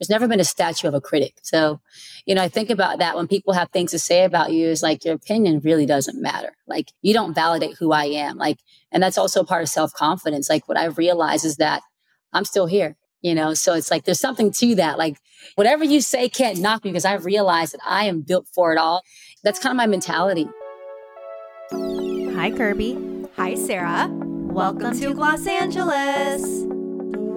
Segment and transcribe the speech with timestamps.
[0.00, 1.34] there's never been a statue of a critic.
[1.42, 1.80] So,
[2.24, 4.82] you know, I think about that when people have things to say about you is
[4.82, 6.56] like your opinion really doesn't matter.
[6.66, 8.38] Like you don't validate who I am.
[8.38, 8.58] Like,
[8.90, 10.48] and that's also part of self confidence.
[10.48, 11.82] Like what I've realized is that
[12.32, 13.52] I'm still here, you know?
[13.52, 14.96] So it's like, there's something to that.
[14.96, 15.18] Like
[15.54, 18.78] whatever you say can't knock me because I've realized that I am built for it
[18.78, 19.02] all.
[19.44, 20.48] That's kind of my mentality.
[21.70, 23.26] Hi, Kirby.
[23.36, 24.08] Hi, Sarah.
[24.10, 26.79] Welcome, to Gloss Angeles.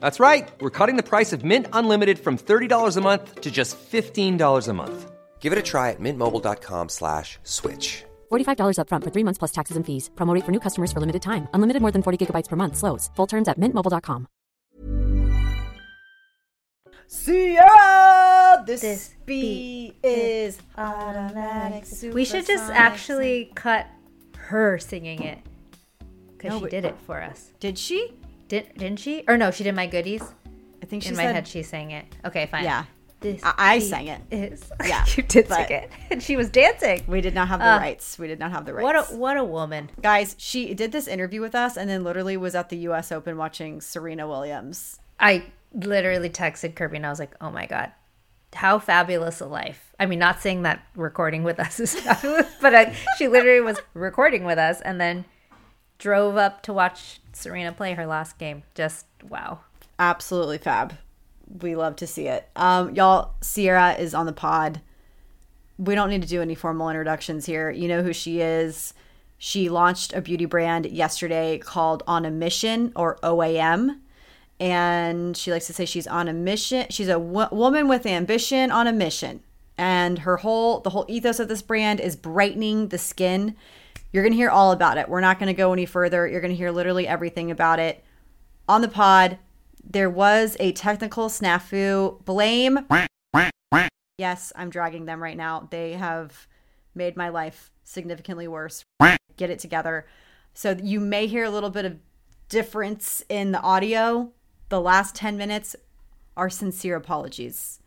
[0.00, 0.46] That's right.
[0.60, 4.72] We're cutting the price of Mint Unlimited from $30 a month to just $15 a
[4.74, 5.10] month.
[5.40, 8.04] Give it a try at mintmobile.com slash switch.
[8.30, 10.10] $45 upfront for three months plus taxes and fees.
[10.16, 11.48] Promote for new customers for limited time.
[11.54, 12.76] Unlimited more than 40 gigabytes per month.
[12.76, 13.08] Slows.
[13.16, 14.26] Full terms at mintmobile.com.
[17.10, 21.84] Ciara, this, This beat beat is automatic.
[22.12, 23.86] We should just actually cut
[24.36, 25.38] her singing it
[26.36, 27.52] because No, she did it for us.
[27.60, 28.12] Did she?
[28.48, 29.24] Did, didn't she?
[29.28, 30.22] Or no, she did my goodies.
[30.82, 31.26] I think she In said.
[31.26, 32.06] my head, she sang it.
[32.24, 32.64] Okay, fine.
[32.64, 32.84] Yeah.
[33.20, 34.20] This I- I sang it.
[34.30, 37.02] Is Yeah, you did sing it, and she was dancing.
[37.08, 38.16] We did not have the Uh, rights.
[38.18, 38.84] We did not have the rights.
[38.84, 39.90] What a what a woman!
[40.00, 43.36] Guys, she did this interview with us and then literally was at the US Open
[43.36, 45.00] watching Serena Williams.
[45.18, 47.90] I literally texted Kirby and I was like, "Oh my god,
[48.54, 52.72] how fabulous a life!" I mean, not saying that recording with us is fabulous, but
[52.72, 55.24] I, she literally was recording with us and then
[55.98, 58.62] drove up to watch Serena play her last game.
[58.74, 59.60] Just wow.
[59.98, 60.94] Absolutely fab.
[61.60, 62.48] We love to see it.
[62.56, 64.80] Um, y'all, Ciara is on the pod.
[65.78, 67.70] We don't need to do any formal introductions here.
[67.70, 68.94] You know who she is.
[69.38, 74.00] She launched a beauty brand yesterday called On a Mission or OAM.
[74.60, 76.86] And she likes to say she's on a mission.
[76.90, 79.40] She's a woman with ambition on a mission.
[79.76, 83.54] And her whole, the whole ethos of this brand is brightening the skin.
[84.12, 85.08] You're going to hear all about it.
[85.08, 86.26] We're not going to go any further.
[86.26, 88.02] You're going to hear literally everything about it
[88.68, 89.38] on the pod.
[89.84, 92.22] There was a technical snafu.
[92.24, 92.78] Blame.
[94.18, 95.68] Yes, I'm dragging them right now.
[95.70, 96.48] They have
[96.94, 98.82] made my life significantly worse.
[99.36, 100.06] Get it together.
[100.54, 101.98] So you may hear a little bit of
[102.48, 104.32] difference in the audio.
[104.70, 105.76] The last 10 minutes
[106.36, 107.78] are sincere apologies.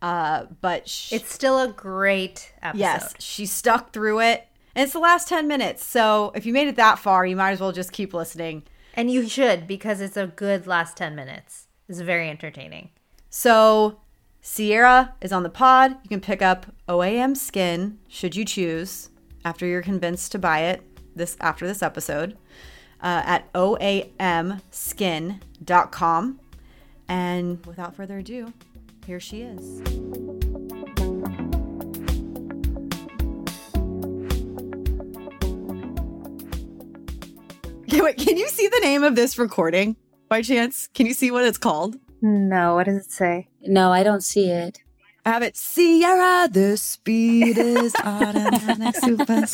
[0.00, 2.78] Uh, but sh- It's still a great episode.
[2.80, 4.46] yes, she stuck through it.
[4.74, 5.84] And it's the last 10 minutes.
[5.84, 8.62] So if you made it that far, you might as well just keep listening.
[8.94, 11.68] and you should because it's a good last ten minutes.
[11.88, 12.90] It's very entertaining.
[13.30, 14.00] So
[14.42, 15.92] Ciara is on the pod.
[16.02, 19.08] You can pick up OAM skin should you choose
[19.44, 20.82] after you're convinced to buy it
[21.16, 22.36] this after this episode
[23.02, 24.60] uh, at oamskin.com.
[27.08, 28.52] And without further ado,
[29.06, 30.41] here she is.
[37.92, 39.96] Wait, can you see the name of this recording
[40.28, 40.88] by chance?
[40.94, 41.96] Can you see what it's called?
[42.22, 43.48] No, what does it say?
[43.60, 44.82] No, I don't see it.
[45.26, 45.54] I have it.
[45.54, 49.44] Ciara, the speed is automatic super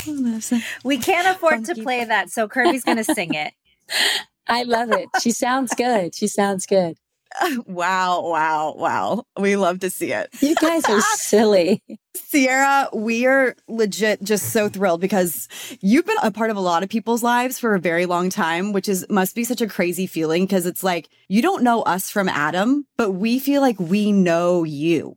[0.84, 3.54] We can't afford to play that, so Kirby's gonna sing it.
[4.47, 5.09] I love it.
[5.21, 6.15] She sounds good.
[6.15, 6.97] She sounds good.
[7.66, 9.25] Wow, wow, wow.
[9.38, 10.28] We love to see it.
[10.41, 11.82] You guys are silly.
[12.31, 15.48] Ciara, we are legit just so thrilled because
[15.81, 18.72] you've been a part of a lot of people's lives for a very long time,
[18.72, 22.10] which is must be such a crazy feeling because it's like you don't know us
[22.10, 25.16] from Adam, but we feel like we know you.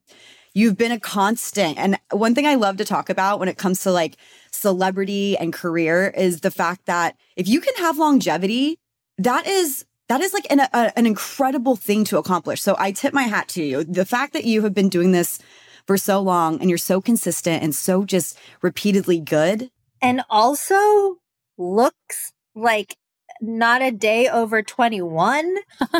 [0.53, 1.77] You've been a constant.
[1.77, 4.17] And one thing I love to talk about when it comes to like
[4.51, 8.79] celebrity and career is the fact that if you can have longevity,
[9.17, 12.61] that is that is like an, a, an incredible thing to accomplish.
[12.61, 13.85] So I tip my hat to you.
[13.85, 15.39] The fact that you have been doing this
[15.85, 19.71] for so long and you're so consistent and so just repeatedly good.
[20.01, 21.15] And also
[21.57, 22.97] looks like
[23.39, 25.55] not a day over 21.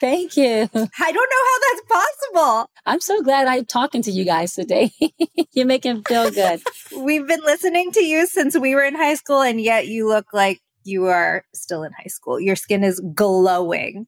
[0.00, 0.68] Thank you.
[0.72, 2.70] I don't know how that's possible.
[2.86, 4.92] I'm so glad I'm talking to you guys today.
[5.52, 6.62] You're making feel good.
[6.96, 10.32] We've been listening to you since we were in high school, and yet you look
[10.32, 12.40] like you are still in high school.
[12.40, 14.06] Your skin is glowing.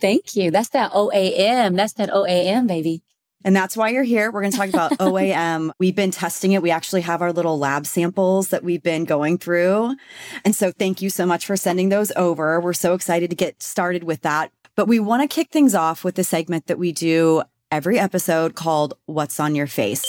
[0.00, 0.50] Thank you.
[0.50, 1.76] That's that OAM.
[1.76, 3.02] That's that OAM, baby.
[3.44, 4.30] And that's why you're here.
[4.30, 5.70] We're going to talk about OAM.
[5.78, 6.62] We've been testing it.
[6.62, 9.94] We actually have our little lab samples that we've been going through.
[10.44, 12.60] And so thank you so much for sending those over.
[12.60, 14.52] We're so excited to get started with that.
[14.76, 18.54] But we want to kick things off with the segment that we do every episode
[18.54, 20.04] called What's on Your Face.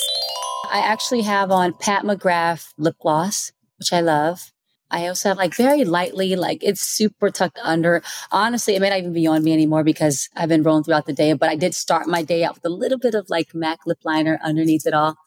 [0.72, 4.52] I actually have on Pat McGrath lip gloss, which I love.
[4.92, 8.02] I also have like very lightly, like it's super tucked under.
[8.32, 11.14] Honestly, it may not even be on me anymore because I've been rolling throughout the
[11.14, 13.80] day, but I did start my day out with a little bit of like MAC
[13.86, 15.18] lip liner underneath it all.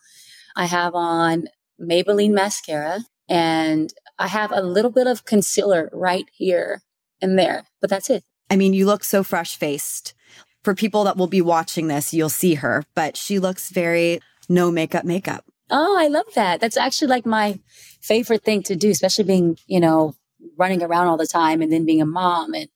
[0.57, 1.49] I have on
[1.81, 6.83] Maybelline mascara and I have a little bit of concealer right here
[7.21, 8.25] and there, but that's it.
[8.51, 10.15] I mean, you look so fresh faced.
[10.63, 14.71] For people that will be watching this, you'll see her, but she looks very no
[14.71, 15.45] makeup makeup.
[15.73, 16.61] Oh, I love that.
[16.61, 17.59] That's actually like my
[18.03, 20.15] favorite thing to do, especially being, you know,
[20.59, 22.55] running around all the time and then being a mom.
[22.55, 22.69] And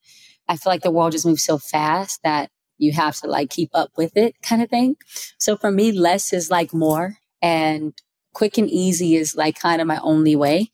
[0.49, 3.71] I feel like the world just moves so fast that you have to like keep
[3.75, 4.97] up with it kind of thing.
[5.39, 7.95] So for me, less is like more and
[8.35, 10.73] quick and easy is like kind of my only way,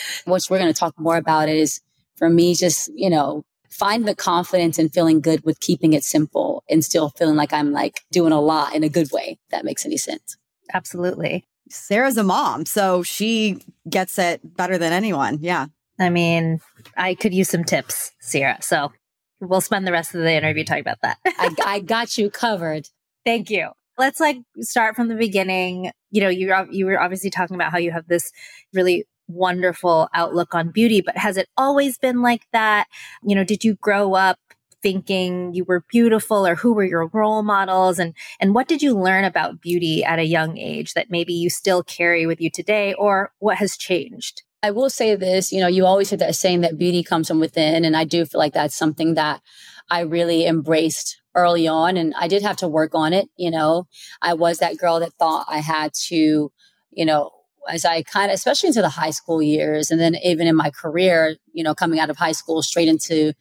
[0.26, 1.82] which we're going to talk more about is
[2.16, 6.64] for me, just, you know, find the confidence and feeling good with keeping it simple
[6.70, 9.38] and still feeling like I'm like doing a lot in a good way.
[9.50, 10.36] That makes any sense.
[10.74, 11.46] Absolutely.
[11.68, 13.58] Sarah's a mom, so she
[13.88, 15.38] gets it better than anyone.
[15.40, 15.66] Yeah.
[15.98, 16.60] I mean,
[16.96, 18.58] I could use some tips, Sarah.
[18.60, 18.92] So
[19.40, 21.18] we'll spend the rest of the interview talking about that.
[21.24, 22.88] I, I got you covered.
[23.24, 23.70] Thank you.
[23.96, 25.92] Let's like start from the beginning.
[26.10, 28.32] You know, you you were obviously talking about how you have this
[28.72, 32.86] really wonderful outlook on beauty, but has it always been like that?
[33.22, 34.38] You know, did you grow up
[34.84, 38.92] thinking you were beautiful or who were your role models and and what did you
[38.94, 42.92] learn about beauty at a young age that maybe you still carry with you today
[42.92, 44.42] or what has changed?
[44.62, 47.40] I will say this, you know, you always hear that saying that beauty comes from
[47.40, 49.40] within and I do feel like that's something that
[49.88, 53.88] I really embraced early on and I did have to work on it, you know.
[54.20, 56.52] I was that girl that thought I had to,
[56.90, 57.30] you know,
[57.68, 60.70] as I kind of, especially into the high school years, and then even in my
[60.70, 63.32] career, you know, coming out of high school straight into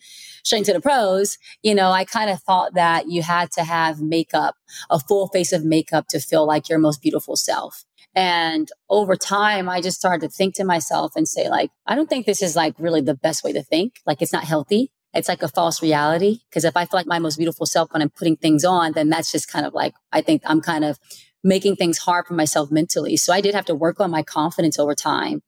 [0.43, 4.01] straight into the pros, you know, I kind of thought that you had to have
[4.01, 4.55] makeup,
[4.89, 7.85] a full face of makeup to feel like your most beautiful self.
[8.15, 12.09] And over time, I just started to think to myself and say, like, I don't
[12.09, 13.95] think this is like really the best way to think.
[14.05, 14.91] Like, it's not healthy.
[15.13, 16.39] It's like a false reality.
[16.51, 19.09] Cause if I feel like my most beautiful self when I'm putting things on, then
[19.09, 20.97] that's just kind of like, I think I'm kind of
[21.43, 23.17] making things hard for myself mentally.
[23.17, 25.41] So I did have to work on my confidence over time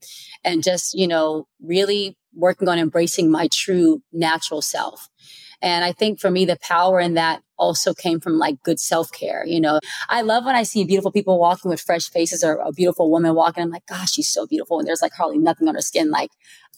[0.44, 5.08] and just, you know, really working on embracing my true natural self.
[5.62, 9.12] And I think for me, the power in that also came from like good self
[9.12, 9.46] care.
[9.46, 9.80] You know,
[10.10, 13.36] I love when I see beautiful people walking with fresh faces or a beautiful woman
[13.36, 13.63] walking.
[13.63, 14.80] I'm like, gosh, she's so beautiful.
[14.80, 16.12] And there's like hardly nothing on her skin.
[16.12, 16.31] Like,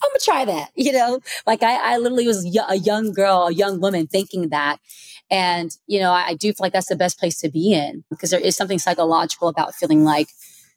[0.03, 0.69] I'm gonna try that.
[0.87, 4.77] You know, like I, I literally was a young girl, a young woman thinking that.
[5.29, 8.05] And, you know, I, I do feel like that's the best place to be in
[8.09, 10.29] because there is something psychological about feeling like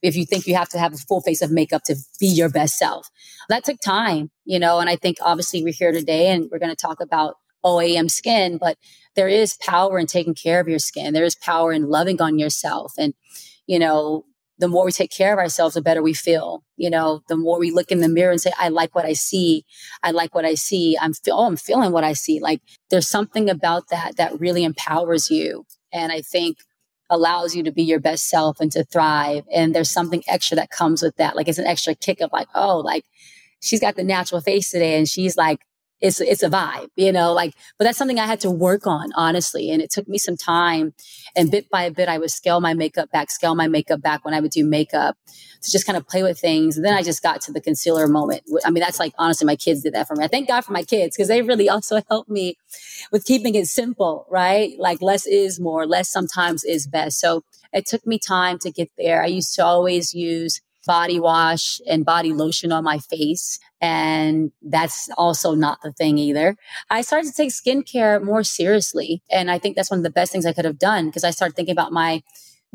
[0.03, 2.49] if you think you have to have a full face of makeup to be your
[2.49, 3.08] best self.
[3.49, 6.75] That took time, you know, and I think obviously we're here today and we're going
[6.75, 8.79] to talk about OAM skin, but
[9.20, 11.12] there is power in taking care of your skin.
[11.12, 12.94] There is power in loving on yourself.
[12.96, 13.12] And,
[13.67, 14.25] you know,
[14.58, 16.64] the more we take care of ourselves, the better we feel.
[16.78, 19.12] You know, the more we look in the mirror and say, I like what I
[19.12, 19.67] see.
[20.02, 20.96] I like what I see.
[20.99, 22.40] I'm oh, I'm feeling what I see.
[22.40, 25.67] Like there's something about that that really empowers you.
[25.93, 26.56] And I think
[27.11, 29.44] allows you to be your best self and to thrive.
[29.52, 31.37] And there's something extra that comes with that.
[31.37, 33.05] Like it's an extra kick of like, oh, like
[33.61, 35.61] she's got the natural face today and she's like
[36.00, 39.12] it's it's a vibe, you know, like, but that's something I had to work on,
[39.14, 39.70] honestly.
[39.70, 40.94] And it took me some time.
[41.37, 44.32] And bit by bit, I would scale my makeup back, scale my makeup back when
[44.32, 45.17] I would do makeup
[45.62, 46.76] to just kind of play with things.
[46.76, 48.43] And then I just got to the concealer moment.
[48.64, 50.25] I mean, that's like, honestly, my kids did that for me.
[50.25, 52.56] I thank God for my kids because they really also helped me
[53.13, 54.72] with keeping it simple, right?
[54.79, 57.20] Like less is more, less sometimes is best.
[57.20, 59.22] So it took me time to get there.
[59.22, 63.58] I used to always use body wash and body lotion on my face.
[63.81, 66.56] And that's also not the thing either.
[66.91, 69.22] I started to take skincare more seriously.
[69.31, 71.31] And I think that's one of the best things I could have done because I
[71.31, 72.22] started thinking about my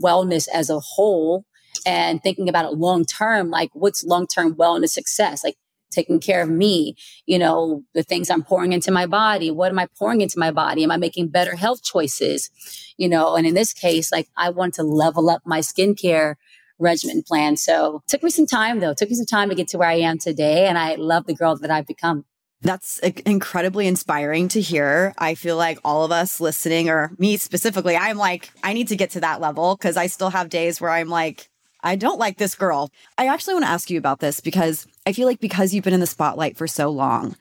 [0.01, 1.45] wellness as a whole
[1.85, 3.49] and thinking about it long term.
[3.49, 5.43] Like, what's long term wellness success?
[5.43, 5.57] Like,
[5.95, 6.95] taking care of me,
[7.25, 9.49] you know, the things I'm pouring into my body.
[9.49, 10.83] What am I pouring into my body?
[10.83, 12.49] Am I making better health choices?
[12.97, 16.35] You know, and in this case, like I want to level up my skincare
[16.79, 17.57] regimen plan.
[17.57, 18.93] So took me some time though.
[18.93, 20.67] Took me some time to get to where I am today.
[20.67, 22.25] And I love the girl that I've become.
[22.61, 25.13] That's incredibly inspiring to hear.
[25.17, 28.95] I feel like all of us listening, or me specifically, I'm like, I need to
[28.95, 31.49] get to that level because I still have days where I'm like,
[31.83, 32.89] I don't like this girl.
[33.19, 35.93] I actually want to ask you about this because I feel like because you've been
[35.93, 37.35] in the spotlight for so long,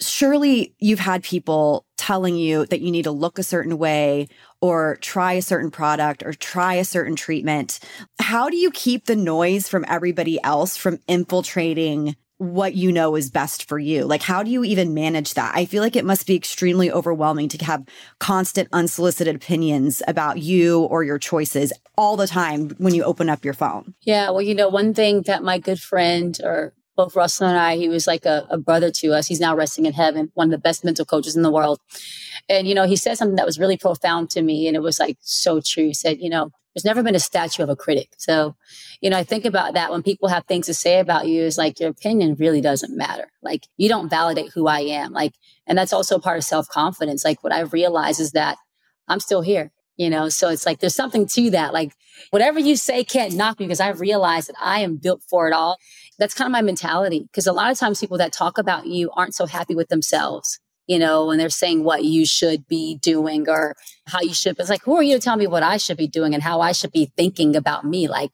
[0.00, 4.28] surely you've had people telling you that you need to look a certain way
[4.64, 7.78] or try a certain product or try a certain treatment.
[8.18, 13.30] How do you keep the noise from everybody else from infiltrating what you know is
[13.30, 14.04] best for you.
[14.04, 15.52] Like, how do you even manage that?
[15.54, 17.84] I feel like it must be extremely overwhelming to have
[18.18, 23.44] constant unsolicited opinions about you or your choices all the time when you open up
[23.44, 23.94] your phone.
[24.00, 24.30] Yeah.
[24.30, 27.88] Well, you know, one thing that my good friend or both Russell and I, he
[27.88, 29.26] was like a, a, brother to us.
[29.26, 31.80] He's now resting in heaven, one of the best mental coaches in the world.
[32.48, 34.66] And, you know, he said something that was really profound to me.
[34.66, 35.86] And it was like so true.
[35.86, 38.10] He said, you know, there's never been a statue of a critic.
[38.18, 38.56] So,
[39.00, 41.56] you know, I think about that when people have things to say about you is
[41.56, 43.30] like your opinion really doesn't matter.
[43.42, 45.12] Like you don't validate who I am.
[45.12, 45.34] Like,
[45.66, 47.24] and that's also part of self confidence.
[47.24, 48.58] Like what I've realized is that
[49.06, 50.28] I'm still here, you know?
[50.28, 51.72] So it's like there's something to that.
[51.72, 51.92] Like
[52.30, 55.52] whatever you say can't knock me because I've realized that I am built for it
[55.52, 55.78] all.
[56.18, 57.20] That's kind of my mentality.
[57.20, 60.60] Because a lot of times people that talk about you aren't so happy with themselves
[60.86, 63.74] you know, and they're saying what you should be doing or
[64.06, 64.58] how you should.
[64.58, 66.60] It's like, who are you to tell me what I should be doing and how
[66.60, 68.06] I should be thinking about me?
[68.06, 68.30] Like,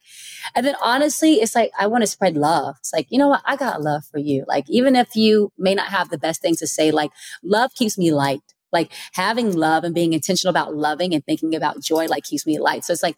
[0.57, 2.77] and then honestly, it's like, I want to spread love.
[2.81, 3.43] It's like, you know what?
[3.45, 4.45] I got love for you.
[4.49, 7.13] Like, even if you may not have the best things to say, like,
[7.43, 8.43] love keeps me light.
[8.73, 12.59] Like, having love and being intentional about loving and thinking about joy, like, keeps me
[12.59, 12.85] light.
[12.85, 13.17] So it's like,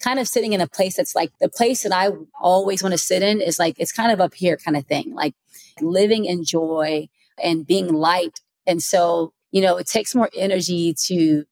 [0.00, 2.98] kind of sitting in a place that's like the place that I always want to
[2.98, 5.34] sit in is like, it's kind of up here kind of thing, like
[5.80, 7.08] living in joy
[7.42, 11.44] and being light and so, you know, it takes more energy to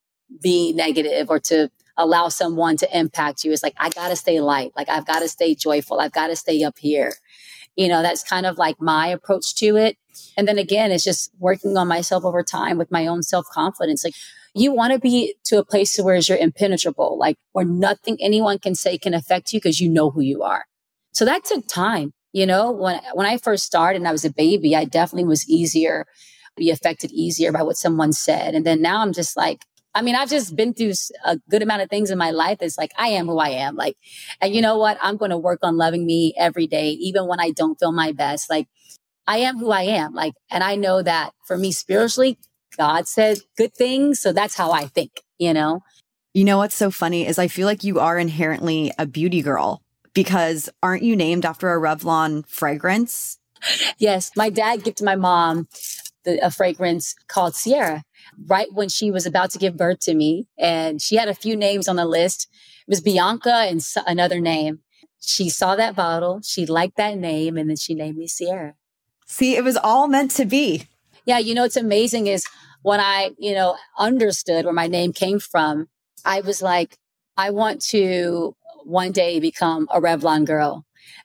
[0.42, 3.52] be negative or to allow someone to impact you.
[3.52, 4.72] It's like, I got to stay light.
[4.74, 6.00] Like, I've got to stay joyful.
[6.00, 7.12] I've got to stay up here.
[7.76, 9.96] You know, that's kind of like my approach to it.
[10.36, 14.04] And then again, it's just working on myself over time with my own self confidence.
[14.04, 14.14] Like,
[14.54, 18.74] you want to be to a place where you're impenetrable, like where nothing anyone can
[18.74, 20.66] say can affect you because you know who you are.
[21.12, 22.12] So that took time.
[22.34, 25.48] You know, when when I first started and I was a baby, I definitely was
[25.48, 26.06] easier
[26.56, 28.54] be affected easier by what someone said.
[28.54, 30.92] And then now I'm just like, I mean, I've just been through
[31.24, 32.58] a good amount of things in my life.
[32.60, 33.76] It's like, I am who I am.
[33.76, 33.96] Like,
[34.40, 34.98] and you know what?
[35.02, 38.12] I'm going to work on loving me every day, even when I don't feel my
[38.12, 38.48] best.
[38.48, 38.68] Like,
[39.26, 40.14] I am who I am.
[40.14, 42.38] Like, and I know that for me spiritually,
[42.76, 44.20] God said good things.
[44.20, 45.82] So that's how I think, you know?
[46.32, 49.82] You know what's so funny is I feel like you are inherently a beauty girl
[50.14, 53.38] because aren't you named after a Revlon fragrance?
[53.98, 54.30] Yes.
[54.34, 55.68] My dad gifted my mom
[56.24, 58.02] the, a fragrance called Ciara
[58.46, 60.48] right when she was about to give birth to me.
[60.58, 62.48] And she had a few names on the list.
[62.86, 64.80] It was Bianca and another name.
[65.20, 66.40] She saw that bottle.
[66.42, 67.56] She liked that name.
[67.56, 68.74] And then she named me Ciara.
[69.26, 70.88] See, it was all meant to be.
[71.24, 71.38] Yeah.
[71.38, 72.44] You know, what's amazing is
[72.82, 75.88] when I, you know, understood where my name came from,
[76.24, 76.98] I was like,
[77.36, 80.84] I want to one day become a Revlon girl.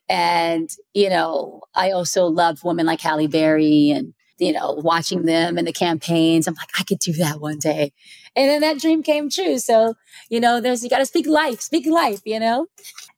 [0.10, 5.58] And, you know, I also loved women like Halle Berry and you know, watching them
[5.58, 6.48] and the campaigns.
[6.48, 7.91] I'm like, I could do that one day.
[8.36, 9.58] And then that dream came true.
[9.60, 9.96] So,
[10.29, 12.67] you know, there's, you got to speak life, speak life, you know?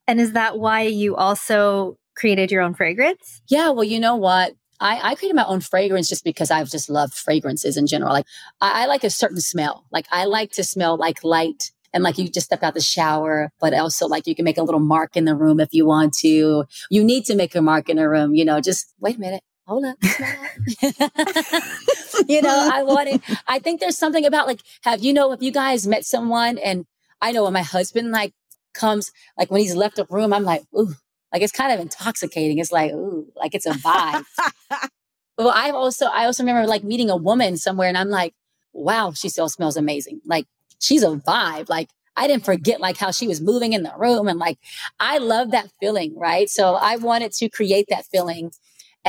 [0.07, 3.41] And is that why you also created your own fragrance?
[3.47, 3.69] Yeah.
[3.69, 4.53] Well, you know what?
[4.81, 8.13] I, I created my own fragrance just because I've just loved fragrances in general.
[8.13, 8.25] Like
[8.61, 9.85] I, I like a certain smell.
[9.91, 13.51] Like I like to smell like light and like you just step out the shower,
[13.59, 16.13] but also like you can make a little mark in the room if you want
[16.19, 16.63] to.
[16.89, 19.43] You need to make a mark in a room, you know, just wait a minute
[19.69, 19.97] hold up.
[22.27, 25.51] you know, I wanted, I think there's something about like, have you know, if you
[25.51, 26.85] guys met someone and
[27.21, 28.33] I know when my husband like
[28.73, 30.93] comes, like when he's left a room, I'm like, ooh,
[31.31, 32.57] like it's kind of intoxicating.
[32.57, 34.25] It's like, ooh, like it's a vibe.
[35.38, 38.33] well, I also, I also remember like meeting a woman somewhere and I'm like,
[38.73, 40.21] wow, she still smells amazing.
[40.25, 40.47] Like
[40.79, 41.69] she's a vibe.
[41.69, 44.57] Like I didn't forget like how she was moving in the room and like
[44.99, 46.49] I love that feeling, right?
[46.49, 48.51] So I wanted to create that feeling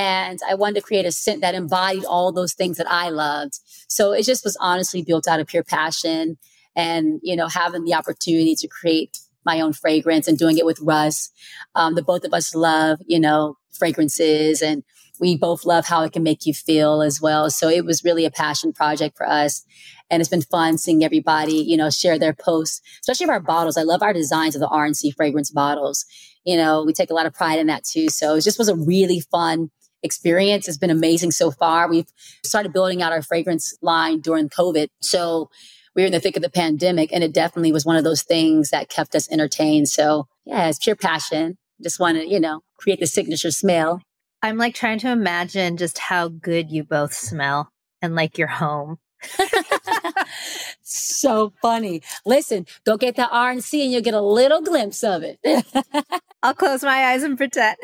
[0.00, 3.60] and I wanted to create a scent that embodied all those things that I loved.
[3.86, 6.38] So it just was honestly built out of pure passion
[6.74, 10.80] and, you know, having the opportunity to create my own fragrance and doing it with
[10.80, 11.30] Russ.
[11.74, 14.84] Um, the both of us love, you know, fragrances and
[15.20, 17.50] we both love how it can make you feel as well.
[17.50, 19.62] So it was really a passion project for us.
[20.08, 23.76] And it's been fun seeing everybody, you know, share their posts, especially of our bottles.
[23.76, 26.06] I love our designs of the RNC fragrance bottles.
[26.46, 28.08] You know, we take a lot of pride in that too.
[28.08, 29.70] So it just was a really fun
[30.02, 31.88] experience has been amazing so far.
[31.88, 32.10] We've
[32.44, 34.88] started building out our fragrance line during COVID.
[35.00, 35.50] So
[35.94, 38.22] we were in the thick of the pandemic and it definitely was one of those
[38.22, 39.88] things that kept us entertained.
[39.88, 41.58] So yeah, it's pure passion.
[41.82, 44.02] Just want to, you know, create the signature smell.
[44.42, 48.98] I'm like trying to imagine just how good you both smell and like your home.
[50.82, 52.02] so funny.
[52.24, 55.38] Listen, go get the RNC and you'll get a little glimpse of it.
[56.42, 57.76] I'll close my eyes and pretend.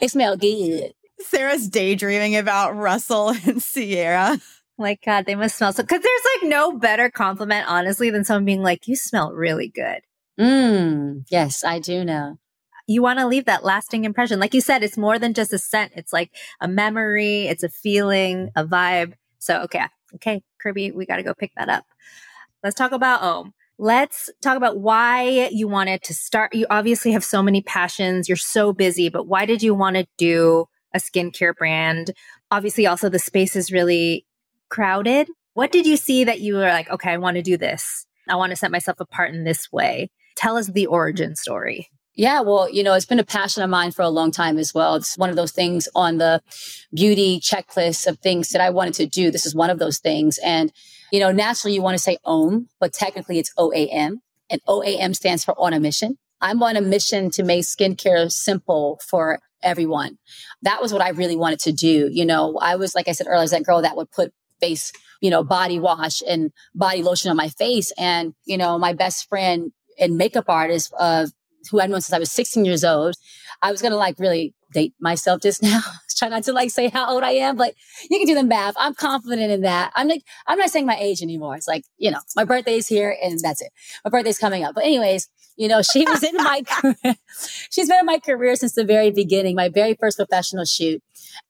[0.00, 0.92] it smells good.
[1.32, 4.38] Sarah's daydreaming about Russell and Ciara.
[4.78, 5.82] Like God, they must smell so.
[5.82, 10.00] Because there's like no better compliment, honestly, than someone being like, "You smell really good."
[10.38, 12.38] Mm, yes, I do know.
[12.86, 14.40] you want to leave that lasting impression.
[14.40, 15.92] Like you said, it's more than just a scent.
[15.94, 19.14] It's like a memory, it's a feeling, a vibe.
[19.38, 19.84] So, okay,
[20.16, 21.84] okay, Kirby, we got to go pick that up.
[22.62, 23.54] Let's talk about Om.
[23.78, 26.54] Let's talk about why you wanted to start.
[26.54, 28.28] You obviously have so many passions.
[28.28, 32.12] You're so busy, but why did you want to do a skincare brand?
[32.50, 34.26] Obviously, also the space is really
[34.68, 35.28] crowded.
[35.54, 38.06] What did you see that you were like, okay, I want to do this?
[38.28, 40.10] I want to set myself apart in this way.
[40.36, 41.88] Tell us the origin story.
[42.14, 44.74] Yeah, well, you know, it's been a passion of mine for a long time as
[44.74, 44.96] well.
[44.96, 46.42] It's one of those things on the
[46.92, 49.30] beauty checklist of things that I wanted to do.
[49.30, 50.38] This is one of those things.
[50.44, 50.72] And,
[51.10, 54.16] you know, naturally you want to say OM, but technically it's OAM.
[54.50, 56.18] And OAM stands for on a mission.
[56.42, 60.18] I'm on a mission to make skincare simple for everyone.
[60.62, 62.08] That was what I really wanted to do.
[62.12, 64.32] You know, I was, like I said earlier, I was that girl that would put
[64.60, 67.92] face, you know, body wash and body lotion on my face.
[67.98, 71.30] And, you know, my best friend and makeup artist of
[71.70, 73.14] who I've known since I was 16 years old.
[73.60, 75.80] I was going to like really date myself just now.
[76.16, 77.74] Try not to like say how old I am, but
[78.08, 78.74] you can do the math.
[78.78, 79.92] I'm confident in that.
[79.96, 81.56] I'm like, I'm not saying my age anymore.
[81.56, 83.72] It's like, you know, my birthday's here and that's it.
[84.04, 84.74] My birthday's coming up.
[84.74, 87.16] But anyways, you know, she was in my career.
[87.70, 91.02] She's been in my career since the very beginning, my very first professional shoot.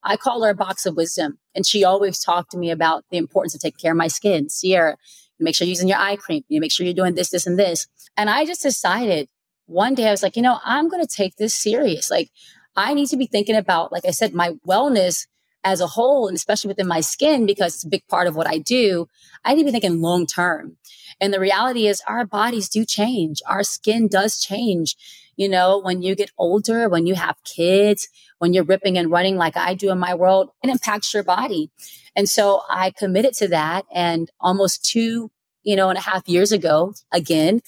[0.02, 1.38] I call her a box of wisdom.
[1.54, 4.48] And she always talked to me about the importance of taking care of my skin.
[4.48, 4.96] Ciara,
[5.38, 6.44] make sure you're using your eye cream.
[6.48, 7.86] You make sure you're doing this, this, and this.
[8.16, 9.28] And I just decided
[9.66, 12.10] one day I was like, you know, I'm going to take this serious.
[12.10, 12.30] Like,
[12.76, 15.26] I need to be thinking about, like I said, my wellness
[15.64, 18.48] as a whole, and especially within my skin, because it's a big part of what
[18.48, 19.06] I do.
[19.44, 20.76] I need to be thinking long term.
[21.20, 23.40] And the reality is, our bodies do change.
[23.46, 24.96] Our skin does change.
[25.36, 29.36] You know, when you get older, when you have kids, when you're ripping and running
[29.36, 31.70] like I do in my world, it impacts your body.
[32.16, 33.84] And so I committed to that.
[33.94, 35.30] And almost two,
[35.62, 37.60] you know, and a half years ago, again,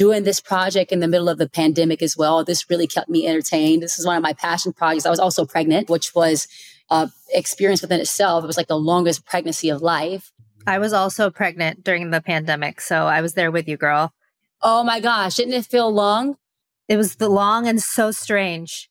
[0.00, 2.42] doing this project in the middle of the pandemic as well.
[2.42, 3.82] This really kept me entertained.
[3.82, 5.04] This is one of my passion projects.
[5.04, 6.48] I was also pregnant, which was
[6.88, 8.42] a experience within itself.
[8.42, 10.32] It was like the longest pregnancy of life.
[10.66, 14.14] I was also pregnant during the pandemic, so I was there with you, girl.
[14.62, 16.38] Oh my gosh, didn't it feel long?
[16.88, 18.88] It was the long and so strange.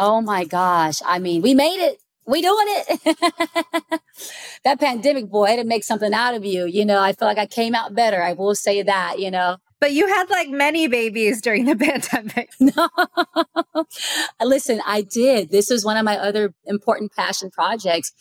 [0.00, 1.00] Oh my gosh.
[1.06, 1.98] I mean, we made it.
[2.26, 4.00] We doing it.
[4.64, 6.66] that pandemic boy had to make something out of you.
[6.66, 8.20] You know, I feel like I came out better.
[8.20, 9.58] I will say that, you know.
[9.80, 12.50] But you had like many babies during the pandemic.
[12.60, 12.88] No.
[14.42, 15.50] Listen, I did.
[15.50, 18.12] This was one of my other important passion projects.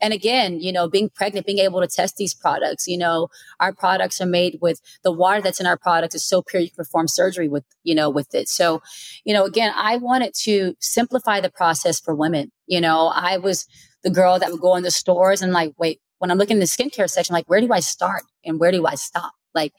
[0.00, 3.28] And again, you know, being pregnant, being able to test these products, you know,
[3.58, 6.68] our products are made with the water that's in our product is so pure you
[6.68, 8.48] can perform surgery with, you know, with it.
[8.48, 8.80] So,
[9.24, 12.52] you know, again, I wanted to simplify the process for women.
[12.66, 13.66] You know, I was
[14.04, 16.60] the girl that would go in the stores and like, wait, when I'm looking in
[16.60, 19.32] the skincare section, like, where do I start and where do I stop?
[19.54, 19.72] Like,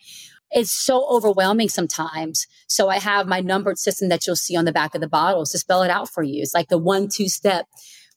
[0.52, 2.48] it's so overwhelming sometimes.
[2.68, 5.52] So I have my numbered system that you'll see on the back of the bottles
[5.52, 6.42] to spell it out for you.
[6.42, 7.68] It's like the one, two step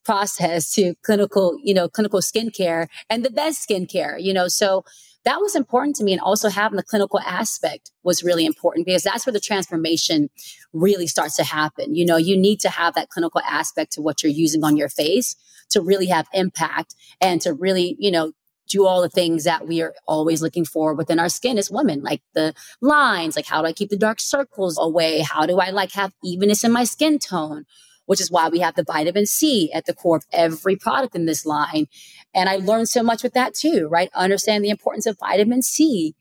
[0.04, 4.84] process to clinical, you know, clinical skincare and the best skincare, you know, so
[5.24, 6.12] that was important to me.
[6.12, 10.30] And also having the clinical aspect was really important because that's where the transformation
[10.72, 11.94] really starts to happen.
[11.94, 14.88] You know, you need to have that clinical aspect to what you're using on your
[14.88, 15.36] face
[15.70, 18.32] to really have impact and to really, you know,
[18.72, 22.02] do all the things that we are always looking for within our skin as women,
[22.02, 25.20] like the lines, like how do I keep the dark circles away?
[25.20, 27.66] How do I like have evenness in my skin tone?
[28.06, 31.26] Which is why we have the vitamin C at the core of every product in
[31.26, 31.86] this line.
[32.34, 34.10] And I learned so much with that too, right?
[34.14, 36.14] Understand the importance of vitamin C,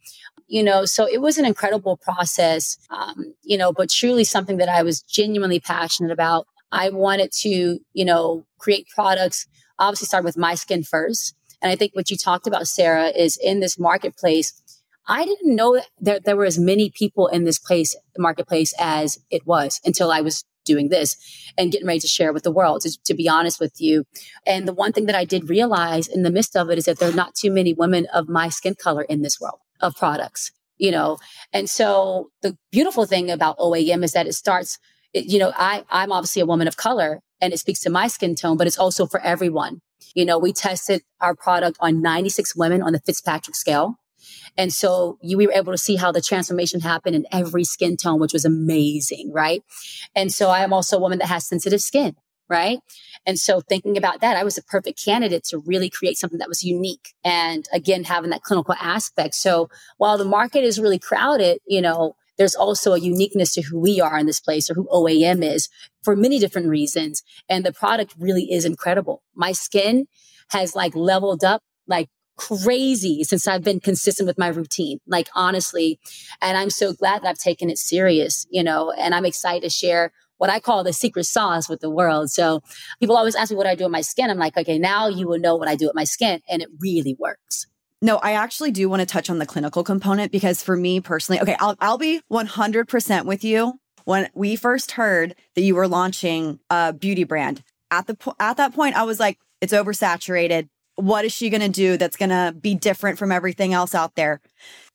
[0.48, 4.70] you know, so it was an incredible process, um, you know, but truly something that
[4.70, 6.46] I was genuinely passionate about.
[6.72, 9.48] I wanted to, you know, create products,
[9.80, 13.38] obviously start with my skin first and I think what you talked about, Sarah, is
[13.38, 14.62] in this marketplace.
[15.08, 19.46] I didn't know that there were as many people in this place, marketplace as it
[19.46, 21.18] was until I was doing this
[21.58, 24.06] and getting ready to share with the world, to, to, be honest with you.
[24.46, 27.00] And the one thing that I did realize in the midst of it is that
[27.00, 30.52] there are not too many women of my skin color in this world of products,
[30.78, 31.18] you know?
[31.52, 34.78] And so the beautiful thing about OAM is that it starts,
[35.14, 38.08] it, you know, I, I'm obviously a woman of color and it speaks to my
[38.08, 39.82] skin tone, but it's also for everyone.
[40.16, 43.96] You know, we tested our product on 96 women on the Fitzpatrick scale.
[44.58, 47.98] And so you we were able to see how the transformation happened in every skin
[47.98, 49.64] tone, which was amazing, right?
[50.16, 52.16] And so I am also a woman that has sensitive skin,
[52.50, 52.80] right?
[53.26, 56.50] And so thinking about that, I was a perfect candidate to really create something that
[56.50, 57.14] was unique.
[57.24, 59.36] And again, having that clinical aspect.
[59.36, 63.80] So while the market is really crowded, you know, there's also a uniqueness to who
[63.80, 65.70] we are in this place or who OAM is
[66.04, 67.22] for many different reasons.
[67.48, 69.22] And the product really is incredible.
[69.36, 70.08] My skin
[70.50, 76.00] has like leveled up like crazy since I've been consistent with my routine, like honestly.
[76.42, 79.70] And I'm so glad that I've taken it serious, you know, and I'm excited to
[79.70, 82.32] share what I call the secret sauce with the world.
[82.32, 82.62] So
[83.00, 84.32] people always ask me what I do with my skin.
[84.32, 86.42] I'm like, okay, now you will know what I do with my skin.
[86.50, 87.68] And it really works.
[88.04, 91.40] No, I actually do want to touch on the clinical component because for me personally,
[91.42, 93.80] okay, I'll, I'll be 100% with you.
[94.06, 98.58] When we first heard that you were launching a beauty brand, at the po- at
[98.58, 100.68] that point, I was like, it's oversaturated.
[100.96, 104.16] What is she going to do that's going to be different from everything else out
[104.16, 104.42] there?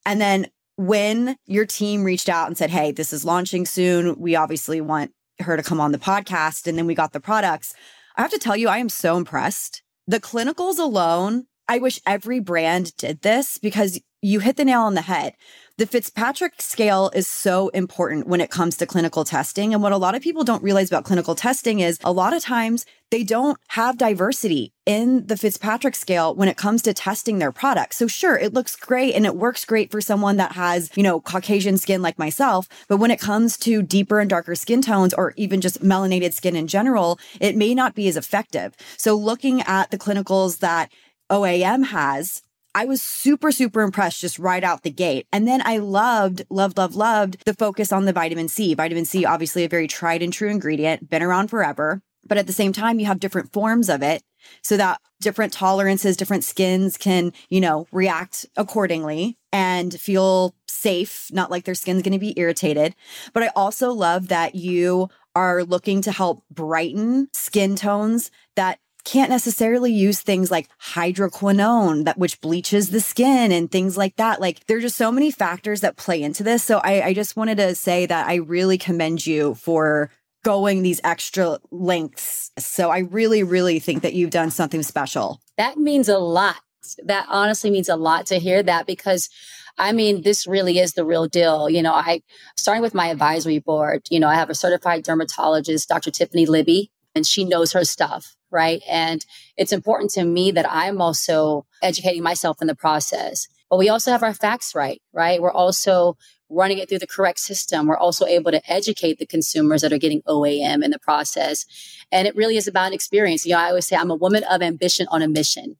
[0.05, 4.19] And then when your team reached out and said, "Hey, this is launching soon.
[4.19, 7.73] We obviously want her to come on the podcast," and then we got the products.
[8.17, 9.83] I have to tell you, I am so impressed.
[10.05, 14.95] The clinicals alone I wish every brand did this because you hit the nail on
[14.95, 15.33] the head.
[15.77, 19.73] The Fitzpatrick scale is so important when it comes to clinical testing.
[19.73, 22.41] And what a lot of people don't realize about clinical testing is a lot of
[22.41, 27.51] times they don't have diversity in the Fitzpatrick scale when it comes to testing their
[27.51, 27.97] products.
[27.97, 31.21] So sure, it looks great and it works great for someone that has, you know,
[31.21, 32.67] Caucasian skin like myself.
[32.87, 36.55] But when it comes to deeper and darker skin tones or even just melanated skin
[36.55, 38.75] in general, it may not be as effective.
[38.97, 40.91] So looking at the clinicals that
[41.29, 42.41] OAM has,
[42.75, 45.25] I was super, super impressed just right out the gate.
[45.33, 48.75] And then I loved, loved, loved, loved the focus on the vitamin C.
[48.75, 52.01] Vitamin C, obviously a very tried and true ingredient, been around forever.
[52.27, 54.21] But at the same time, you have different forms of it
[54.61, 61.49] so that different tolerances, different skins can, you know, react accordingly and feel safe, not
[61.49, 62.95] like their skin's going to be irritated.
[63.33, 69.29] But I also love that you are looking to help brighten skin tones that can't
[69.29, 74.41] necessarily use things like hydroquinone that which bleaches the skin and things like that.
[74.41, 76.61] Like there's just so many factors that play into this.
[76.61, 80.11] So I, I just wanted to say that I really commend you for
[80.43, 82.51] going these extra lengths.
[82.59, 85.39] So I really, really think that you've done something special.
[85.57, 86.57] That means a lot.
[87.05, 89.29] That honestly means a lot to hear that because
[89.77, 91.69] I mean, this really is the real deal.
[91.69, 92.23] You know, I
[92.57, 96.11] starting with my advisory board, you know, I have a certified dermatologist, Dr.
[96.11, 98.81] Tiffany Libby, and she knows her stuff right?
[98.89, 99.25] And
[99.57, 103.47] it's important to me that I'm also educating myself in the process.
[103.69, 105.41] But we also have our facts right, right?
[105.41, 106.17] We're also
[106.49, 107.87] running it through the correct system.
[107.87, 111.65] We're also able to educate the consumers that are getting OAM in the process.
[112.11, 113.45] And it really is about an experience.
[113.45, 115.75] You know, I always say I'm a woman of ambition on a mission.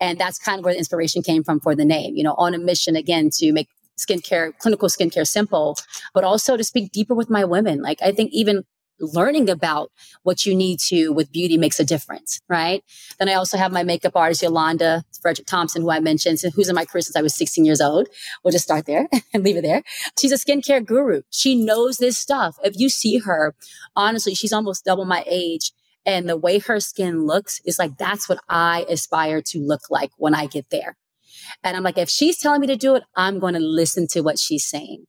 [0.00, 2.54] And that's kind of where the inspiration came from for the name, you know, on
[2.54, 5.76] a mission again to make skincare, clinical skincare simple,
[6.12, 7.82] but also to speak deeper with my women.
[7.82, 8.64] Like I think even
[9.02, 9.90] learning about
[10.22, 12.82] what you need to with beauty makes a difference, right?
[13.18, 16.74] Then I also have my makeup artist, Yolanda Frederick Thompson, who I mentioned, who's in
[16.74, 18.08] my career since I was 16 years old.
[18.42, 19.82] We'll just start there and leave it there.
[20.18, 21.22] She's a skincare guru.
[21.30, 22.56] She knows this stuff.
[22.62, 23.54] If you see her,
[23.96, 25.72] honestly, she's almost double my age.
[26.04, 30.10] And the way her skin looks is like, that's what I aspire to look like
[30.16, 30.96] when I get there.
[31.62, 34.20] And I'm like, if she's telling me to do it, I'm going to listen to
[34.20, 35.06] what she's saying.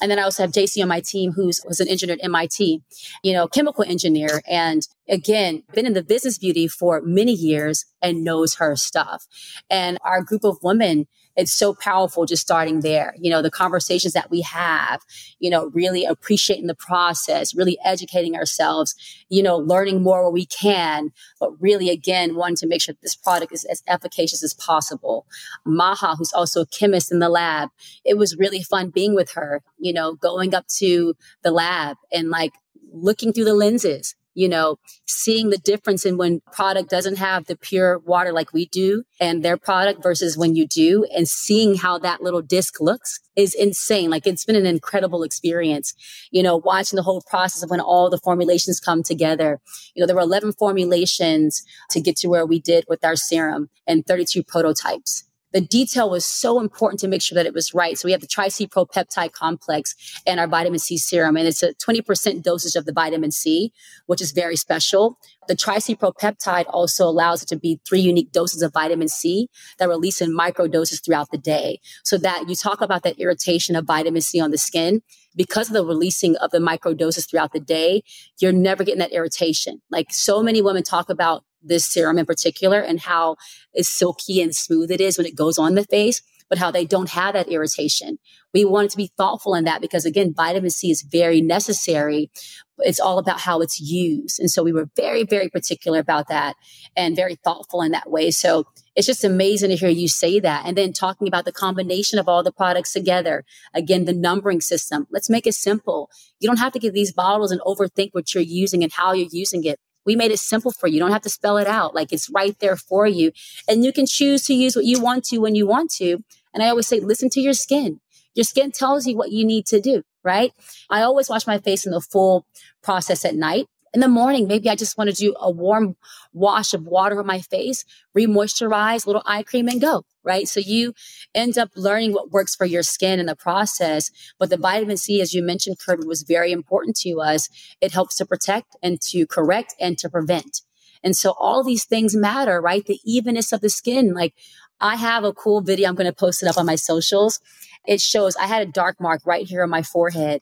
[0.00, 2.82] And then I also have JC on my team, who's was an engineer at MIT,
[3.22, 4.42] you know, chemical engineer.
[4.48, 9.26] And again, been in the business beauty for many years and knows her stuff.
[9.70, 13.14] And our group of women it's so powerful just starting there.
[13.18, 15.02] You know, the conversations that we have,
[15.38, 18.94] you know, really appreciating the process, really educating ourselves,
[19.28, 23.16] you know, learning more where we can, but really again, wanting to make sure this
[23.16, 25.26] product is as efficacious as possible.
[25.64, 27.70] Maha, who's also a chemist in the lab,
[28.04, 32.30] it was really fun being with her, you know, going up to the lab and
[32.30, 32.52] like
[32.92, 37.56] looking through the lenses you know, seeing the difference in when product doesn't have the
[37.56, 41.98] pure water like we do and their product versus when you do and seeing how
[41.98, 44.10] that little disc looks is insane.
[44.10, 45.94] Like it's been an incredible experience,
[46.30, 49.60] you know, watching the whole process of when all the formulations come together.
[49.94, 53.70] You know, there were 11 formulations to get to where we did with our serum
[53.86, 57.96] and 32 prototypes the detail was so important to make sure that it was right.
[57.96, 59.94] So we have the Tri-C Propeptide complex
[60.26, 63.72] and our vitamin C serum, and it's a 20% dosage of the vitamin C,
[64.06, 65.16] which is very special.
[65.46, 69.88] The Tri-C Propeptide also allows it to be three unique doses of vitamin C that
[69.88, 71.78] release in micro doses throughout the day.
[72.02, 75.02] So that you talk about that irritation of vitamin C on the skin,
[75.36, 78.02] because of the releasing of the micro doses throughout the day,
[78.40, 79.80] you're never getting that irritation.
[79.90, 83.36] Like so many women talk about this serum in particular and how
[83.76, 87.10] silky and smooth it is when it goes on the face, but how they don't
[87.10, 88.18] have that irritation.
[88.52, 92.30] We wanted to be thoughtful in that because again, vitamin C is very necessary.
[92.78, 94.38] It's all about how it's used.
[94.38, 96.54] And so we were very, very particular about that
[96.96, 98.30] and very thoughtful in that way.
[98.30, 100.66] So it's just amazing to hear you say that.
[100.66, 103.44] And then talking about the combination of all the products together.
[103.72, 105.06] Again, the numbering system.
[105.10, 106.10] Let's make it simple.
[106.38, 109.28] You don't have to get these bottles and overthink what you're using and how you're
[109.32, 109.80] using it.
[110.06, 110.94] We made it simple for you.
[110.94, 111.94] You don't have to spell it out.
[111.94, 113.32] Like it's right there for you.
[113.68, 116.22] And you can choose to use what you want to when you want to.
[116.52, 118.00] And I always say, listen to your skin.
[118.34, 120.52] your skin tells you what you need to do, right?
[120.90, 122.46] I always wash my face in the full
[122.82, 125.96] process at night in the morning, maybe I just want to do a warm
[126.32, 130.48] wash of water on my face, re-moisturize, little eye cream and go, right?
[130.48, 130.94] So you
[131.32, 134.10] end up learning what works for your skin in the process.
[134.38, 137.48] But the vitamin C, as you mentioned, Kirby, was very important to us.
[137.80, 140.62] It helps to protect and to correct and to prevent.
[141.04, 142.84] And so all these things matter, right?
[142.84, 144.12] The evenness of the skin.
[144.12, 144.34] Like
[144.80, 145.88] I have a cool video.
[145.88, 147.38] I'm going to post it up on my socials.
[147.86, 150.40] It shows I had a dark mark right here on my forehead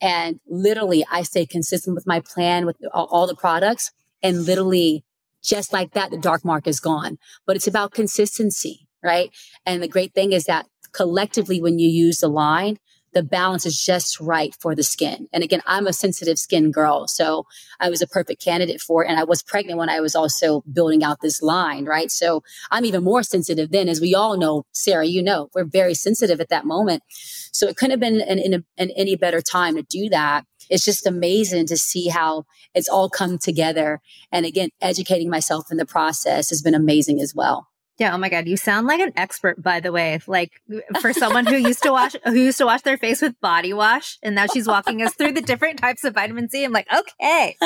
[0.00, 3.92] and literally, I stay consistent with my plan with all, the products.
[4.22, 5.04] And literally,
[5.42, 7.18] just like that, the dark mark is gone.
[7.46, 9.30] But it's about consistency, right?
[9.64, 12.78] And the great thing is that collectively, when you use the line,
[13.12, 15.26] the balance is just right for the skin.
[15.32, 17.08] And again, I'm a sensitive skin girl.
[17.08, 17.46] So
[17.80, 19.08] I was a perfect candidate for it.
[19.08, 22.10] And I was pregnant when I was also building out this line, right?
[22.10, 25.94] So I'm even more sensitive then, as we all know, Sarah, you know, we're very
[25.94, 27.02] sensitive at that moment.
[27.08, 30.44] So it couldn't have been an any better time to do that.
[30.68, 34.00] It's just amazing to see how it's all come together.
[34.30, 37.68] And again, educating myself in the process has been amazing as well.
[37.98, 38.14] Yeah.
[38.14, 38.46] Oh my God.
[38.46, 40.20] You sound like an expert, by the way.
[40.26, 40.52] Like
[41.00, 44.18] for someone who used to wash, who used to wash their face with body wash.
[44.22, 46.64] And now she's walking us through the different types of vitamin C.
[46.64, 47.56] I'm like, okay,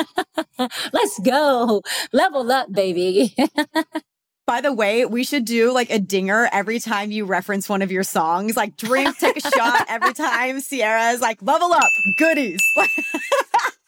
[0.93, 1.81] let's go
[2.13, 3.35] level up, baby.
[4.47, 7.91] By the way, we should do like a dinger every time you reference one of
[7.91, 8.57] your songs.
[8.57, 12.61] Like drink, take a shot every time Ciara's like level up, goodies.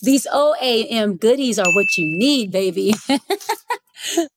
[0.00, 2.94] These OAM goodies are what you need, baby.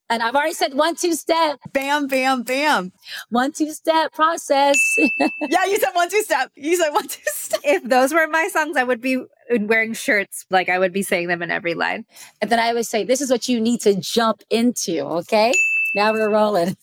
[0.09, 1.59] and I've already said one, two step.
[1.71, 2.91] Bam, bam, bam.
[3.29, 4.77] One, two step process.
[4.97, 6.51] yeah, you said one, two step.
[6.55, 7.59] You said one, two step.
[7.63, 10.45] If those were my songs, I would be wearing shirts.
[10.49, 12.05] Like I would be saying them in every line.
[12.41, 15.01] And then I would say, this is what you need to jump into.
[15.01, 15.53] Okay.
[15.95, 16.77] Now we're rolling.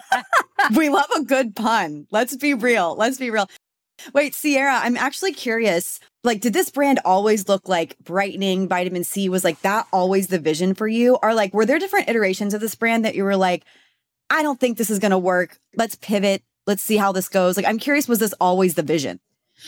[0.74, 2.06] we love a good pun.
[2.10, 2.94] Let's be real.
[2.96, 3.48] Let's be real.
[4.14, 6.00] Wait, Ciara, I'm actually curious.
[6.24, 9.28] Like, did this brand always look like brightening vitamin C?
[9.28, 11.18] Was like that always the vision for you?
[11.22, 13.64] Or like, were there different iterations of this brand that you were like,
[14.30, 15.58] I don't think this is going to work.
[15.76, 16.42] Let's pivot.
[16.66, 17.56] Let's see how this goes.
[17.56, 19.20] Like, I'm curious, was this always the vision?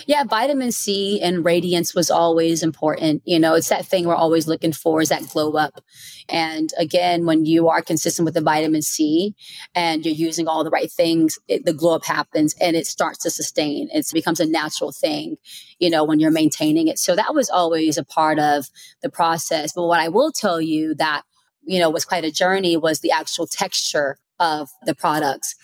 [0.07, 3.23] Yeah, vitamin C and radiance was always important.
[3.25, 5.81] You know, it's that thing we're always looking for is that glow up.
[6.29, 9.35] And again, when you are consistent with the vitamin C
[9.75, 13.19] and you're using all the right things, it, the glow up happens and it starts
[13.21, 13.89] to sustain.
[13.93, 15.37] It becomes a natural thing,
[15.79, 16.99] you know, when you're maintaining it.
[16.99, 18.67] So that was always a part of
[19.03, 19.73] the process.
[19.73, 21.23] But what I will tell you that,
[21.65, 25.57] you know, was quite a journey was the actual texture of the products.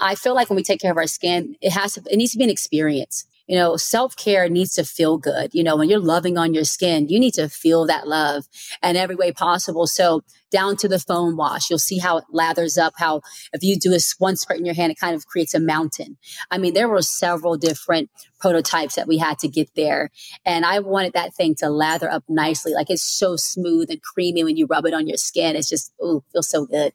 [0.00, 2.32] I feel like when we take care of our skin, it has to, it needs
[2.32, 5.54] to be an experience you know, self care needs to feel good.
[5.54, 8.46] You know, when you're loving on your skin, you need to feel that love
[8.82, 9.86] in every way possible.
[9.86, 13.20] So down to the foam wash, you'll see how it lathers up, how
[13.52, 16.16] if you do a one squirt in your hand, it kind of creates a mountain.
[16.50, 20.10] I mean, there were several different prototypes that we had to get there.
[20.44, 22.72] And I wanted that thing to lather up nicely.
[22.72, 25.56] Like it's so smooth and creamy when you rub it on your skin.
[25.56, 26.92] It's just, ooh, feels so good.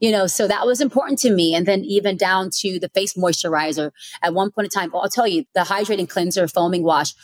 [0.00, 1.54] You know, so that was important to me.
[1.54, 3.90] And then even down to the face moisturizer
[4.22, 7.14] at one point in time, I'll tell you, the hydrating cleanser foaming wash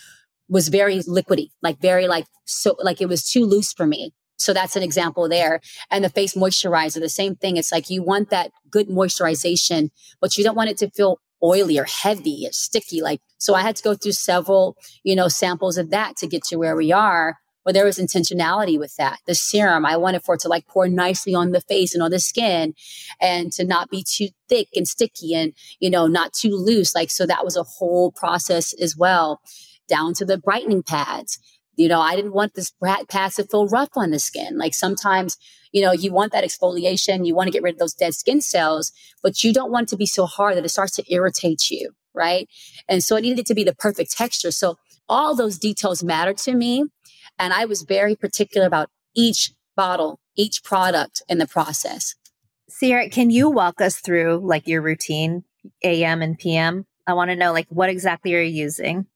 [0.48, 4.14] was very liquidy, like very like, so like it was too loose for me.
[4.38, 5.60] So that's an example there.
[5.90, 7.56] And the face moisturizer, the same thing.
[7.56, 11.78] It's like you want that good moisturization, but you don't want it to feel oily
[11.78, 13.00] or heavy or sticky.
[13.00, 16.44] Like, so I had to go through several, you know, samples of that to get
[16.44, 17.38] to where we are.
[17.64, 19.18] But there was intentionality with that.
[19.26, 22.10] The serum, I wanted for it to like pour nicely on the face and on
[22.10, 22.74] the skin
[23.20, 26.94] and to not be too thick and sticky and, you know, not too loose.
[26.94, 29.40] Like, so that was a whole process as well,
[29.86, 31.38] down to the brightening pads.
[31.78, 32.72] You know, I didn't want this
[33.08, 34.58] pads to feel rough on the skin.
[34.58, 35.36] Like sometimes,
[35.70, 38.40] you know, you want that exfoliation, you want to get rid of those dead skin
[38.40, 38.90] cells,
[39.22, 41.92] but you don't want it to be so hard that it starts to irritate you,
[42.12, 42.48] right?
[42.88, 44.50] And so it needed to be the perfect texture.
[44.50, 44.76] So
[45.08, 46.84] all those details matter to me.
[47.38, 52.16] And I was very particular about each bottle, each product in the process.
[52.80, 55.44] Ciara, can you walk us through like your routine,
[55.84, 56.86] AM and PM?
[57.06, 59.06] I want to know like what exactly are you using?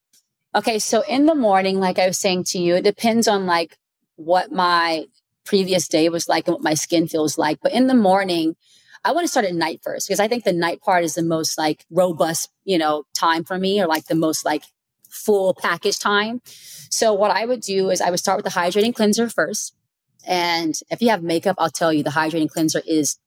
[0.55, 3.79] Okay, so in the morning, like I was saying to you, it depends on like
[4.17, 5.07] what my
[5.45, 7.59] previous day was like and what my skin feels like.
[7.63, 8.57] But in the morning,
[9.05, 11.23] I want to start at night first because I think the night part is the
[11.23, 14.65] most like robust, you know, time for me or like the most like
[15.09, 16.43] full package time.
[16.45, 19.75] So what I would do is I would start with the hydrating cleanser first.
[20.27, 23.19] And if you have makeup, I'll tell you the hydrating cleanser is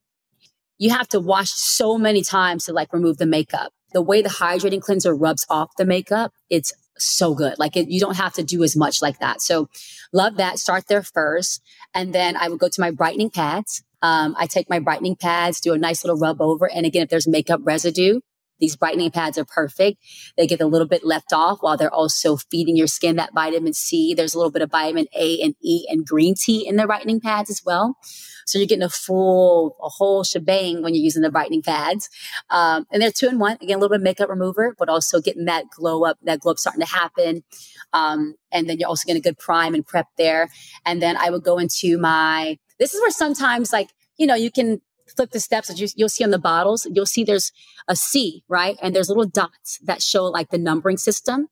[0.78, 3.74] you have to wash so many times to like remove the makeup.
[3.94, 7.58] The way the hydrating cleanser rubs off the makeup, it's so good.
[7.60, 9.42] Like it, you don't have to do as much like that.
[9.42, 9.70] So
[10.14, 10.60] love that.
[10.60, 11.62] Start there first.
[11.94, 13.84] And then I would go to my brightening pads.
[14.02, 16.70] Um, I take my brightening pads, do a nice little rub over.
[16.70, 18.20] And again, if there's makeup residue,
[18.60, 19.98] these brightening pads are perfect.
[20.38, 23.74] They get a little bit left off while they're also feeding your skin that vitamin
[23.74, 24.14] C.
[24.14, 27.20] There's a little bit of vitamin A and E and green tea in the brightening
[27.22, 27.98] pads as well.
[28.46, 32.10] So you're getting a full, a whole shebang when you're using the brightening pads.
[32.50, 33.58] Um, and they're two in one.
[33.62, 36.52] Again, a little bit of makeup remover, but also getting that glow up, that glow
[36.52, 37.44] up starting to happen.
[37.92, 40.50] Um, and then you're also getting a good prime and prep there.
[40.86, 44.52] And then I would go into my, this is where sometimes like, you know, you
[44.52, 46.88] can flip the steps that you, you'll see on the bottles.
[46.92, 47.52] You'll see there's
[47.88, 48.78] a C, right?
[48.82, 51.48] And there's little dots that show like the numbering system.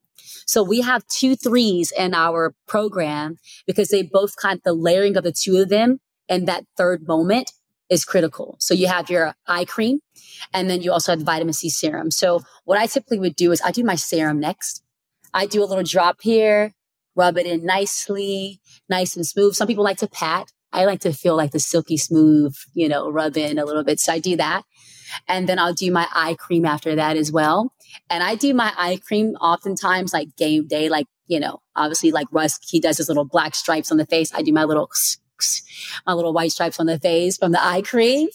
[0.46, 5.18] So we have two threes in our program because they both kind of the layering
[5.18, 7.52] of the two of them and that third moment
[7.90, 8.56] is critical.
[8.60, 10.00] So you have your eye cream
[10.54, 12.12] and then you also have the vitamin C serum.
[12.12, 14.84] So what I typically would do is I do my serum next.
[15.34, 16.74] I do a little drop here,
[17.16, 19.56] rub it in nicely, nice and smooth.
[19.56, 20.52] Some people like to pat.
[20.74, 24.00] I like to feel like the silky smooth, you know, rub in a little bit.
[24.00, 24.64] So I do that.
[25.28, 27.72] And then I'll do my eye cream after that as well.
[28.10, 32.28] And I do my eye cream oftentimes like game day, like, you know, obviously like
[32.32, 34.34] Russ, he does his little black stripes on the face.
[34.34, 34.90] I do my little
[36.06, 38.30] my little white stripes on the face from the eye cream.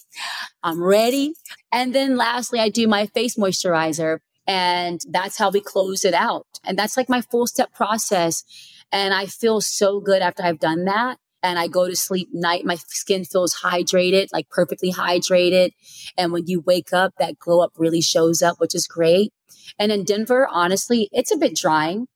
[0.63, 1.35] I'm ready.
[1.73, 6.47] And then lastly, I do my face moisturizer and that's how we close it out.
[6.65, 8.45] And that's like my full step process.
[8.91, 11.19] And I feel so good after I've done that.
[11.43, 12.65] And I go to sleep night.
[12.65, 15.71] My skin feels hydrated, like perfectly hydrated.
[16.17, 19.33] And when you wake up, that glow up really shows up, which is great.
[19.79, 22.09] And in Denver, honestly, it's a bit drying.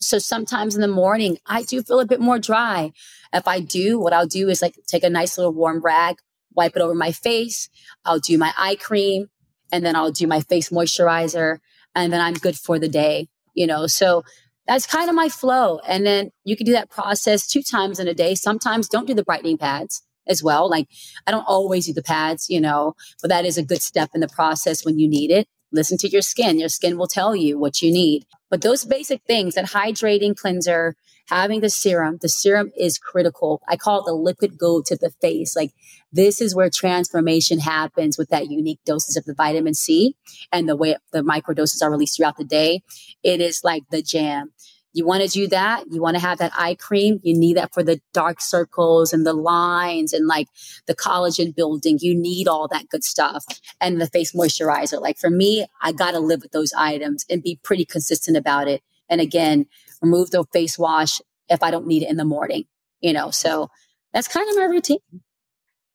[0.00, 2.92] So sometimes in the morning, I do feel a bit more dry.
[3.32, 6.16] If I do, what I'll do is like take a nice little warm rag,
[6.54, 7.68] wipe it over my face.
[8.04, 9.28] I'll do my eye cream
[9.72, 11.58] and then I'll do my face moisturizer
[11.94, 13.86] and then I'm good for the day, you know?
[13.86, 14.24] So
[14.66, 15.78] that's kind of my flow.
[15.86, 18.34] And then you can do that process two times in a day.
[18.34, 20.68] Sometimes don't do the brightening pads as well.
[20.70, 20.88] Like
[21.26, 24.20] I don't always do the pads, you know, but that is a good step in
[24.20, 25.46] the process when you need it.
[25.72, 26.58] Listen to your skin.
[26.58, 28.24] Your skin will tell you what you need.
[28.48, 30.94] But those basic things, that hydrating cleanser,
[31.26, 33.62] having the serum, the serum is critical.
[33.68, 35.56] I call it the liquid gold to the face.
[35.56, 35.72] Like
[36.12, 40.16] this is where transformation happens with that unique doses of the vitamin C
[40.52, 42.82] and the way the microdoses are released throughout the day.
[43.22, 44.52] It is like the jam.
[44.94, 45.84] You want to do that.
[45.90, 47.18] You want to have that eye cream.
[47.24, 50.46] You need that for the dark circles and the lines and like
[50.86, 51.98] the collagen building.
[52.00, 53.44] You need all that good stuff
[53.80, 55.00] and the face moisturizer.
[55.00, 58.68] Like for me, I got to live with those items and be pretty consistent about
[58.68, 58.82] it.
[59.08, 59.66] And again,
[60.04, 62.64] remove the face wash if I don't need it in the morning,
[63.00, 63.68] you know, so
[64.12, 64.98] that's kind of my routine.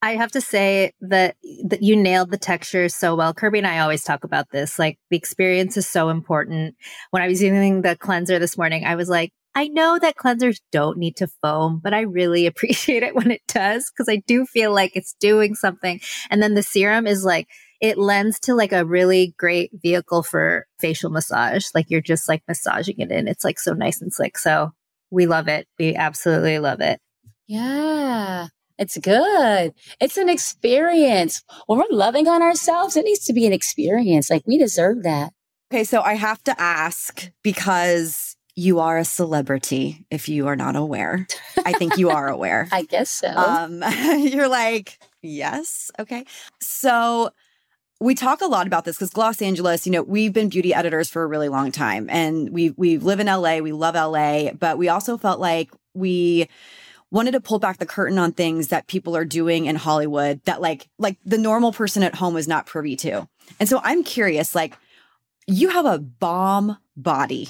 [0.02, 3.34] I have to say that that you nailed the texture so well.
[3.34, 4.80] Kirbie and I always talk about this.
[4.80, 6.76] Like the experience is so important.
[7.12, 10.62] When I was using the cleanser this morning, I was like, I know that cleansers
[10.72, 14.46] don't need to foam, but I really appreciate it when it does because I do
[14.46, 16.00] feel like it's doing something.
[16.30, 17.48] And then the serum is like
[17.82, 21.66] it lends to like a really great vehicle for facial massage.
[21.74, 23.28] Like you're just like massaging it in.
[23.28, 24.38] It's like so nice and slick.
[24.38, 24.72] So
[25.12, 25.68] we love it.
[25.78, 27.00] We absolutely love it.
[27.48, 28.48] Yeah.
[28.78, 29.74] It's good.
[30.00, 31.44] It's an experience.
[31.68, 34.30] When we're loving on ourselves, it needs to be an experience.
[34.30, 35.34] Like we deserve that.
[35.72, 40.76] Okay, so I have to ask because you are a celebrity if you are not
[40.76, 41.28] aware.
[41.64, 42.68] I think you are aware.
[42.72, 43.28] I guess so.
[43.30, 43.84] Um,
[44.20, 45.92] you're like, yes.
[46.00, 46.26] Okay.
[46.62, 47.32] So
[48.00, 51.10] we talk a lot about this because Gloss Angeles, you know, we've been beauty editors
[51.10, 54.78] for a really long time and we we live in LA, we love LA, but
[54.78, 56.48] we also felt like we
[57.12, 60.62] wanted to pull back the curtain on things that people are doing in Hollywood that
[60.62, 63.28] like like the normal person at home is not privy to.
[63.60, 64.78] And so I'm curious like
[65.48, 67.50] you have a bomb body.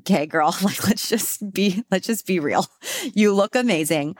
[0.00, 2.66] Okay, girl, like let's just be let's just be real.
[3.12, 4.16] You look amazing.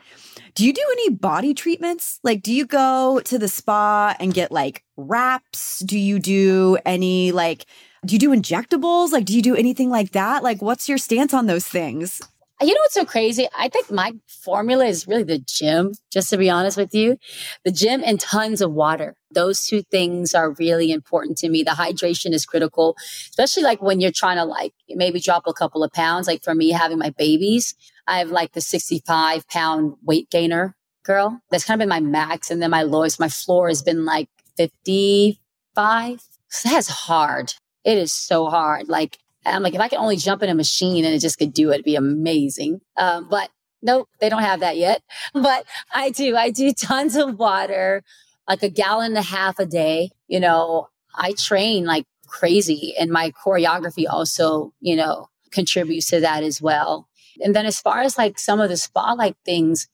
[0.54, 2.18] Do you do any body treatments?
[2.22, 5.80] Like do you go to the spa and get like wraps?
[5.80, 7.66] Do you do any like
[8.04, 9.12] do you do injectables?
[9.12, 10.42] Like do you do anything like that?
[10.42, 12.20] Like what's your stance on those things?
[12.62, 13.48] You know what's so crazy?
[13.56, 17.16] I think my formula is really the gym, just to be honest with you.
[17.64, 19.16] The gym and tons of water.
[19.30, 21.62] Those two things are really important to me.
[21.62, 22.96] The hydration is critical,
[23.30, 26.26] especially like when you're trying to like maybe drop a couple of pounds.
[26.26, 27.74] Like for me, having my babies,
[28.06, 31.40] I have like the 65 pound weight gainer girl.
[31.50, 32.50] That's kind of been my max.
[32.50, 36.22] And then my lowest, my floor has been like 55.
[36.48, 37.54] So that's hard.
[37.84, 38.88] It is so hard.
[38.88, 41.52] Like I'm like, if I could only jump in a machine and it just could
[41.52, 42.80] do it, it'd be amazing.
[42.96, 43.50] Um, but
[43.82, 45.02] nope, they don't have that yet.
[45.34, 46.36] But I do.
[46.36, 48.02] I do tons of water,
[48.48, 50.10] like a gallon and a half a day.
[50.28, 56.42] You know, I train like crazy, and my choreography also, you know, contributes to that
[56.42, 57.08] as well.
[57.42, 59.88] And then as far as like some of the spa like things,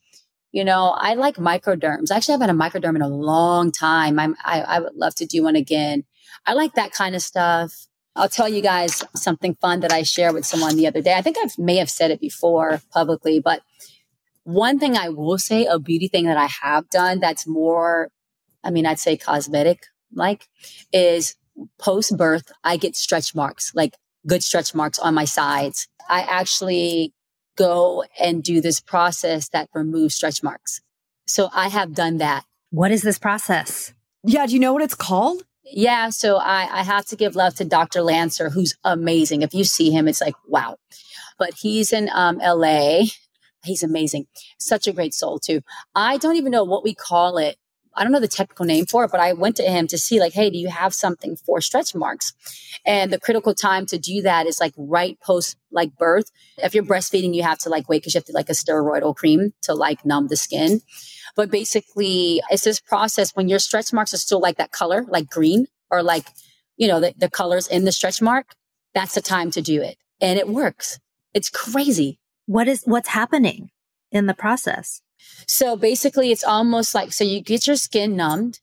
[0.52, 2.10] you know, I like microderms.
[2.10, 4.18] Actually, I actually haven't had a microderm in a long time.
[4.18, 6.04] I'm, I, I would love to do one again.
[6.46, 7.85] I like that kind of stuff.
[8.16, 11.14] I'll tell you guys something fun that I shared with someone the other day.
[11.14, 13.62] I think I may have said it before publicly, but
[14.44, 18.10] one thing I will say, a beauty thing that I have done that's more,
[18.64, 20.48] I mean, I'd say cosmetic like,
[20.92, 21.36] is
[21.78, 23.96] post birth, I get stretch marks, like
[24.26, 25.88] good stretch marks on my sides.
[26.08, 27.12] I actually
[27.56, 30.80] go and do this process that removes stretch marks.
[31.26, 32.44] So I have done that.
[32.70, 33.92] What is this process?
[34.22, 34.46] Yeah.
[34.46, 35.42] Do you know what it's called?
[35.72, 36.10] Yeah.
[36.10, 38.02] So I, I have to give love to Dr.
[38.02, 39.42] Lancer, who's amazing.
[39.42, 40.76] If you see him, it's like, wow.
[41.38, 43.04] But he's in um, LA.
[43.64, 44.26] He's amazing.
[44.58, 45.60] Such a great soul, too.
[45.94, 47.56] I don't even know what we call it
[47.96, 50.20] I don't know the technical name for it, but I went to him to see
[50.20, 52.34] like, hey, do you have something for stretch marks?
[52.84, 56.30] And the critical time to do that is like right post like birth.
[56.58, 59.16] If you're breastfeeding, you have to like wait because you have to like a steroidal
[59.16, 60.82] cream to like numb the skin.
[61.34, 65.28] But basically, it's this process when your stretch marks are still like that color, like
[65.28, 66.26] green or like,
[66.76, 68.54] you know, the, the colors in the stretch mark.
[68.94, 69.96] That's the time to do it.
[70.20, 70.98] And it works.
[71.34, 72.18] It's crazy.
[72.46, 73.70] What is, what's happening
[74.10, 75.02] in the process?
[75.46, 78.60] So basically, it's almost like so you get your skin numbed,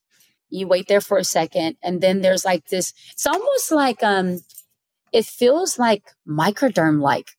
[0.50, 2.94] you wait there for a second, and then there's like this.
[3.12, 4.42] It's almost like um,
[5.12, 7.32] it feels like microderm like,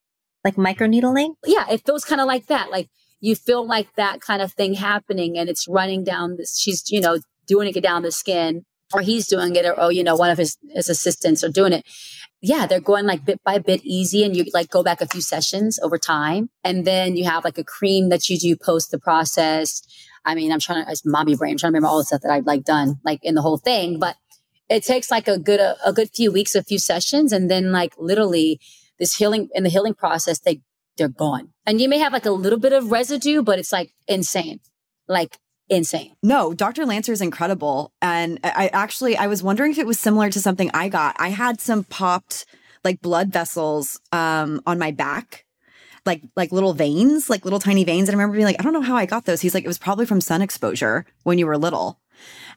[0.44, 1.34] like microneedling.
[1.44, 2.70] Yeah, it feels kind of like that.
[2.70, 2.88] Like
[3.20, 6.58] you feel like that kind of thing happening, and it's running down this.
[6.58, 10.04] She's you know doing it down the skin, or he's doing it, or oh, you
[10.04, 11.84] know, one of his his assistants are doing it,
[12.46, 15.22] yeah, they're going like bit by bit easy and you like go back a few
[15.22, 16.50] sessions over time.
[16.62, 19.80] And then you have like a cream that you do post the process.
[20.26, 22.20] I mean, I'm trying to, it's mommy brain, I'm trying to remember all the stuff
[22.20, 24.16] that I've like done like in the whole thing, but
[24.68, 27.32] it takes like a good, a, a good few weeks, a few sessions.
[27.32, 28.60] And then like literally
[28.98, 30.60] this healing in the healing process, they,
[30.98, 31.48] they're gone.
[31.64, 34.60] And you may have like a little bit of residue, but it's like insane.
[35.08, 35.38] Like
[35.68, 36.14] insane.
[36.22, 36.84] No, Dr.
[36.86, 37.92] Lancer is incredible.
[38.02, 41.16] And I actually, I was wondering if it was similar to something I got.
[41.18, 42.44] I had some popped
[42.84, 45.44] like blood vessels um, on my back.
[46.06, 48.10] Like like little veins, like little tiny veins.
[48.10, 49.40] And I remember being like, I don't know how I got those.
[49.40, 51.98] He's like, it was probably from sun exposure when you were little.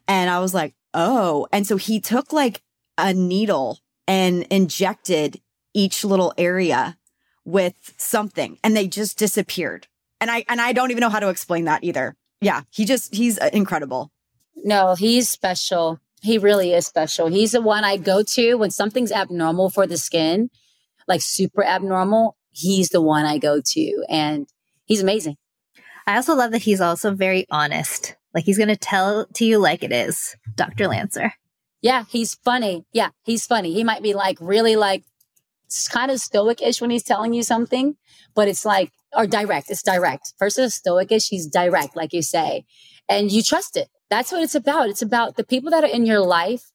[0.05, 1.47] And I was like, oh.
[1.53, 2.61] And so he took like
[2.97, 5.39] a needle and injected
[5.73, 6.97] each little area
[7.45, 9.87] with something and they just disappeared.
[10.19, 13.13] And I and I don't even know how to explain that either yeah, he just,
[13.13, 14.11] he's uh, incredible.
[14.55, 15.99] No, he's special.
[16.21, 17.27] He really is special.
[17.27, 20.49] He's the one I go to when something's abnormal for the skin,
[21.07, 22.35] like super abnormal.
[22.51, 24.47] He's the one I go to, and
[24.85, 25.37] he's amazing.
[26.07, 28.15] I also love that he's also very honest.
[28.33, 30.87] Like he's going to tell to you like it is, Dr.
[30.87, 31.33] Lancer.
[31.81, 32.85] Yeah, he's funny.
[32.91, 33.73] Yeah, he's funny.
[33.73, 35.03] He might be like really like
[35.91, 37.95] kind of stoic-ish when he's telling you something,
[38.33, 39.69] but it's like or direct.
[39.69, 40.33] It's direct.
[40.39, 42.65] Versus stoic is she's direct, like you say,
[43.09, 43.89] and you trust it.
[44.09, 44.89] That's what it's about.
[44.89, 46.71] It's about the people that are in your life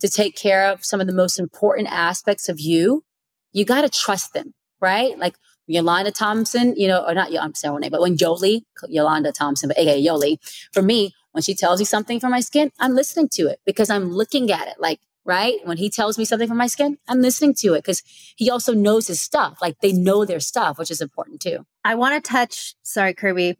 [0.00, 3.04] to take care of some of the most important aspects of you.
[3.52, 5.18] You got to trust them, right?
[5.18, 9.32] Like Yolanda Thompson, you know, or not, I'm saying her name, but when Yoli, Yolanda
[9.32, 10.38] Thompson, but aka Yoli,
[10.72, 13.90] for me, when she tells me something for my skin, I'm listening to it because
[13.90, 15.58] I'm looking at it like, right?
[15.64, 18.02] When he tells me something for my skin, I'm listening to it because
[18.36, 19.58] he also knows his stuff.
[19.60, 21.66] Like they know their stuff, which is important too.
[21.84, 23.56] I want to touch, sorry, Kirbie,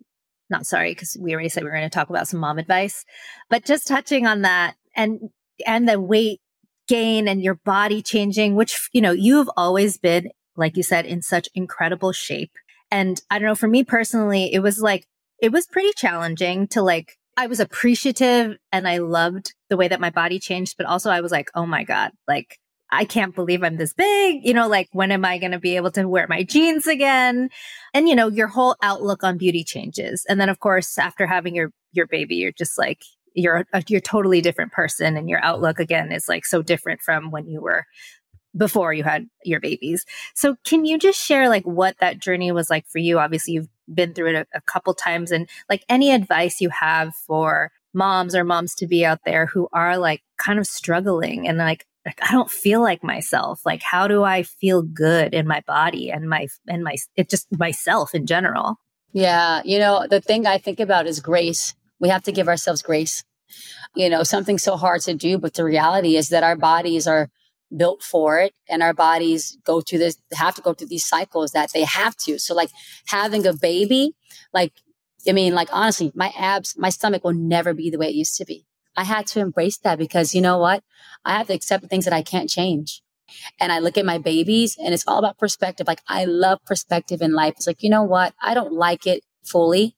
[0.48, 3.04] not sorry, because we already said we were going to talk about some mom advice,
[3.50, 5.18] but just touching on that and,
[5.66, 6.40] and the weight
[6.86, 11.20] gain and your body changing, which, you know, you've always been, like you said, in
[11.20, 12.52] such incredible shape.
[12.92, 15.04] And I don't know, for me personally, it was like,
[15.42, 20.00] it was pretty challenging to like I was appreciative and I loved the way that
[20.00, 22.58] my body changed, but also I was like, oh my God, like,
[22.90, 24.44] I can't believe I'm this big.
[24.44, 27.50] You know, like, when am I going to be able to wear my jeans again?
[27.92, 30.24] And, you know, your whole outlook on beauty changes.
[30.28, 33.02] And then, of course, after having your, your baby, you're just like,
[33.34, 37.02] you're a, you're a totally different person and your outlook again is like so different
[37.02, 37.84] from when you were
[38.56, 40.04] before you had your babies.
[40.34, 43.18] So can you just share like what that journey was like for you?
[43.18, 47.14] Obviously you've been through it a, a couple times and like any advice you have
[47.14, 51.58] for moms or moms to be out there who are like kind of struggling and
[51.58, 53.62] like like I don't feel like myself.
[53.66, 57.48] Like how do I feel good in my body and my and my it just
[57.58, 58.76] myself in general?
[59.12, 61.74] Yeah, you know, the thing I think about is grace.
[61.98, 63.24] We have to give ourselves grace.
[63.94, 67.30] You know, something so hard to do, but the reality is that our bodies are
[67.74, 71.52] built for it and our bodies go through this have to go through these cycles
[71.52, 72.38] that they have to.
[72.38, 72.70] So like
[73.06, 74.14] having a baby
[74.52, 74.72] like
[75.28, 78.36] i mean like honestly my abs my stomach will never be the way it used
[78.36, 78.66] to be.
[78.96, 80.82] I had to embrace that because you know what?
[81.24, 83.02] I have to accept things that i can't change.
[83.58, 85.86] And i look at my babies and it's all about perspective.
[85.86, 87.54] Like i love perspective in life.
[87.56, 88.34] It's like you know what?
[88.40, 89.96] I don't like it fully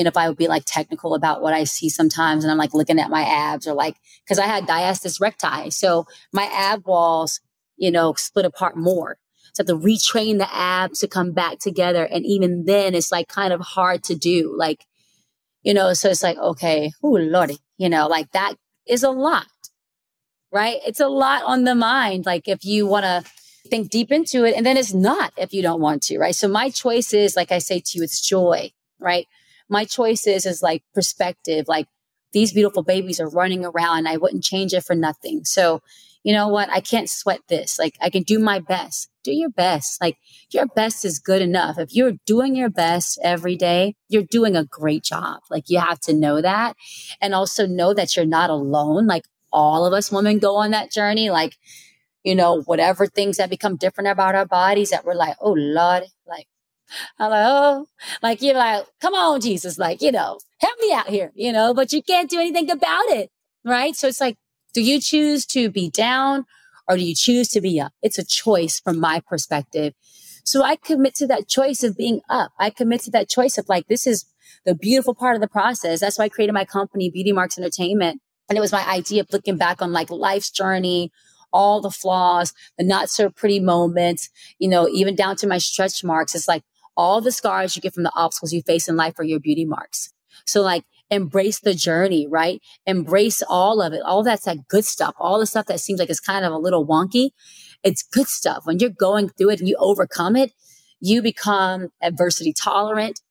[0.00, 2.56] you know, if I would be like technical about what I see sometimes and I'm
[2.56, 3.96] like looking at my abs or like,
[4.26, 5.70] cause I had diastasis recti.
[5.70, 7.38] So my ab walls,
[7.76, 9.18] you know, split apart more.
[9.52, 12.02] So I have to retrain the abs to come back together.
[12.02, 14.54] And even then it's like kind of hard to do.
[14.56, 14.86] Like,
[15.62, 18.54] you know, so it's like, okay, oh Lordy, you know, like that
[18.88, 19.48] is a lot,
[20.50, 20.78] right?
[20.86, 22.24] It's a lot on the mind.
[22.24, 23.22] Like if you want to
[23.68, 26.34] think deep into it and then it's not if you don't want to, right?
[26.34, 29.26] So my choice is, like I say to you, it's joy, right?
[29.70, 31.86] My choice is, like perspective, like
[32.32, 34.06] these beautiful babies are running around.
[34.06, 35.44] I wouldn't change it for nothing.
[35.44, 35.80] So,
[36.22, 36.68] you know what?
[36.70, 37.78] I can't sweat this.
[37.78, 39.08] Like I can do my best.
[39.24, 40.00] Do your best.
[40.00, 40.16] Like
[40.50, 41.78] your best is good enough.
[41.78, 45.40] If you're doing your best every day, you're doing a great job.
[45.50, 46.76] Like you have to know that
[47.20, 49.06] and also know that you're not alone.
[49.06, 51.30] Like all of us women go on that journey.
[51.30, 51.56] Like,
[52.22, 56.04] you know, whatever things that become different about our bodies that we're like, oh Lord,
[57.18, 57.86] I'm like, oh,
[58.22, 61.74] like you're like, come on, Jesus, like, you know, help me out here, you know,
[61.74, 63.30] but you can't do anything about it.
[63.64, 63.94] Right.
[63.94, 64.36] So it's like,
[64.74, 66.46] do you choose to be down
[66.88, 67.92] or do you choose to be up?
[68.02, 69.94] It's a choice from my perspective.
[70.44, 72.52] So I commit to that choice of being up.
[72.58, 74.24] I commit to that choice of like, this is
[74.64, 76.00] the beautiful part of the process.
[76.00, 78.20] That's why I created my company, Beauty Marks Entertainment.
[78.48, 81.12] And it was my idea of looking back on like life's journey,
[81.52, 84.28] all the flaws, the not so pretty moments,
[84.58, 86.34] you know, even down to my stretch marks.
[86.34, 86.62] It's like
[87.00, 89.64] all the scars you get from the obstacles you face in life are your beauty
[89.64, 90.12] marks.
[90.44, 92.60] So like embrace the journey, right?
[92.84, 94.02] Embrace all of it.
[94.04, 95.14] All that's that good stuff.
[95.18, 97.30] All the stuff that seems like it's kind of a little wonky.
[97.82, 98.66] It's good stuff.
[98.66, 100.52] When you're going through it and you overcome it,
[101.00, 103.22] you become adversity tolerant.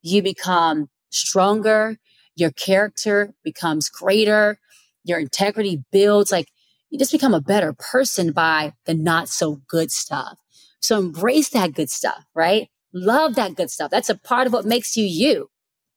[0.00, 1.98] You become stronger.
[2.34, 4.58] Your character becomes greater.
[5.04, 6.32] Your integrity builds.
[6.32, 6.48] Like
[6.88, 10.38] you just become a better person by the not so good stuff.
[10.80, 12.70] So embrace that good stuff, right?
[13.04, 13.90] Love that good stuff.
[13.90, 15.50] That's a part of what makes you you.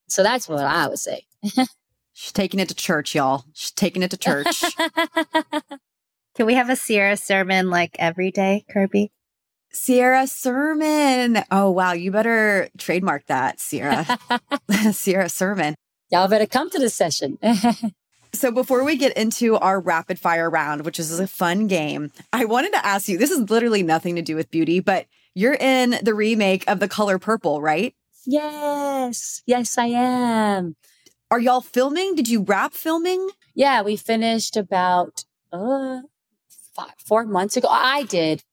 [0.07, 1.25] So that's what I would say.
[2.13, 3.45] She's taking it to church, y'all.
[3.53, 4.63] She's taking it to church.
[6.35, 9.09] Can we have a Ciara sermon like every day, Kirbie?
[9.73, 11.43] Ciara sermon.
[11.49, 11.93] Oh, wow.
[11.93, 14.05] You better trademark that, Ciara.
[14.93, 15.75] Ciara sermon.
[16.09, 17.37] Y'all better come to the session.
[18.33, 22.45] so, before we get into our rapid fire round, which is a fun game, I
[22.45, 25.95] wanted to ask you this is literally nothing to do with beauty, but you're in
[26.03, 27.95] the remake of The Color Purple, right?
[28.25, 29.41] Yes.
[29.45, 30.75] Yes, I am.
[31.29, 32.15] Are y'all filming?
[32.15, 33.29] Did you wrap filming?
[33.55, 36.01] Yeah, we finished about uh
[36.75, 37.67] five, four months ago.
[37.69, 38.43] I did.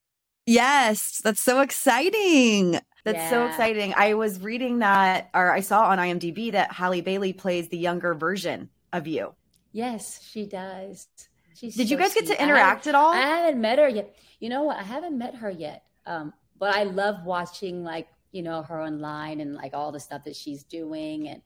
[0.46, 2.72] Yes, that's so exciting.
[3.04, 3.30] That's Yeah.
[3.30, 3.94] so exciting.
[3.96, 8.14] I was reading that, or I saw on IMDb that Halle Bailey plays the younger
[8.14, 9.34] version of you.
[9.72, 11.06] Yes, she does.
[11.54, 13.12] She's Did you so guys get to interact at all?
[13.12, 14.14] I haven't met her yet.
[14.40, 14.78] You know what?
[14.78, 15.82] I haven't met her yet.
[16.06, 20.24] Um, but I love watching like, you know, her online and like all the stuff
[20.24, 21.42] that she's doing and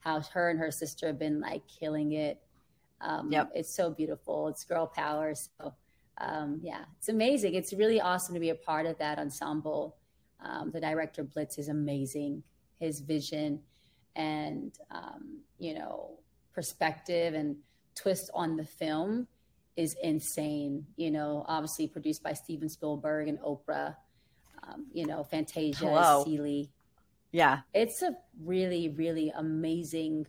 [0.00, 2.40] how her and her sister have been like killing it.
[3.00, 3.52] Um, Yep.
[3.54, 4.48] It's so beautiful.
[4.48, 5.34] It's girl power.
[5.34, 5.74] So,
[6.18, 7.54] um, yeah, it's amazing.
[7.54, 9.96] It's really awesome to be a part of that ensemble.
[10.40, 12.42] Um, the director Blitz is amazing.
[12.78, 13.60] His vision
[14.16, 16.18] and, um, you know,
[16.52, 17.56] perspective and
[17.94, 19.26] twist on the film
[19.76, 20.86] is insane.
[20.96, 23.96] You know, obviously produced by Steven Spielberg and Oprah.
[24.66, 26.24] Um, you know, Fantasia, Hello.
[26.24, 26.70] Celie.
[27.32, 27.60] Yeah.
[27.74, 30.26] It's a really, really amazing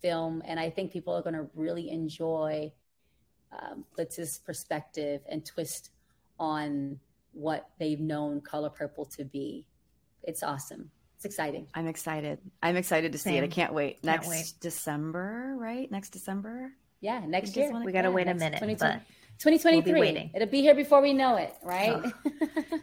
[0.00, 2.72] film, and I think people are going to really enjoy
[3.52, 5.90] um, Blitz's perspective and twist
[6.38, 7.00] on
[7.32, 9.66] what they've known Color Purple to be.
[10.22, 10.90] It's awesome.
[11.16, 11.66] It's exciting.
[11.74, 12.38] I'm excited.
[12.62, 13.44] I'm excited to see it.
[13.44, 14.02] I can't wait.
[14.02, 14.52] Can't Next wait.
[14.60, 15.90] December, right?
[15.90, 16.72] Next December?
[17.00, 17.70] Yeah, next just year.
[17.72, 19.02] wanna- We got to Yeah, wait a minute, 2020 but
[19.38, 19.72] 2023.
[19.74, 20.30] We'll be waiting.
[20.34, 22.02] It'll be here before we know it, right?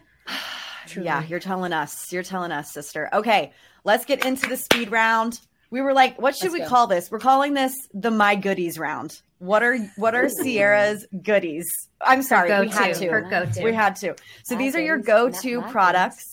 [0.95, 2.11] Yeah, you're telling us.
[2.11, 3.09] You're telling us, sister.
[3.13, 3.51] Okay,
[3.83, 5.39] let's get into the speed round.
[5.69, 6.67] We were like, what should Let's we go.
[6.67, 7.09] call this?
[7.09, 9.21] We're calling this the my goodies round.
[9.39, 11.69] What are what are Ciara's goodies?
[12.01, 13.07] I'm sorry, we go-to, had to.
[13.09, 13.63] her go-to.
[13.63, 14.15] We had to.
[14.43, 16.29] So My these are your go-to products.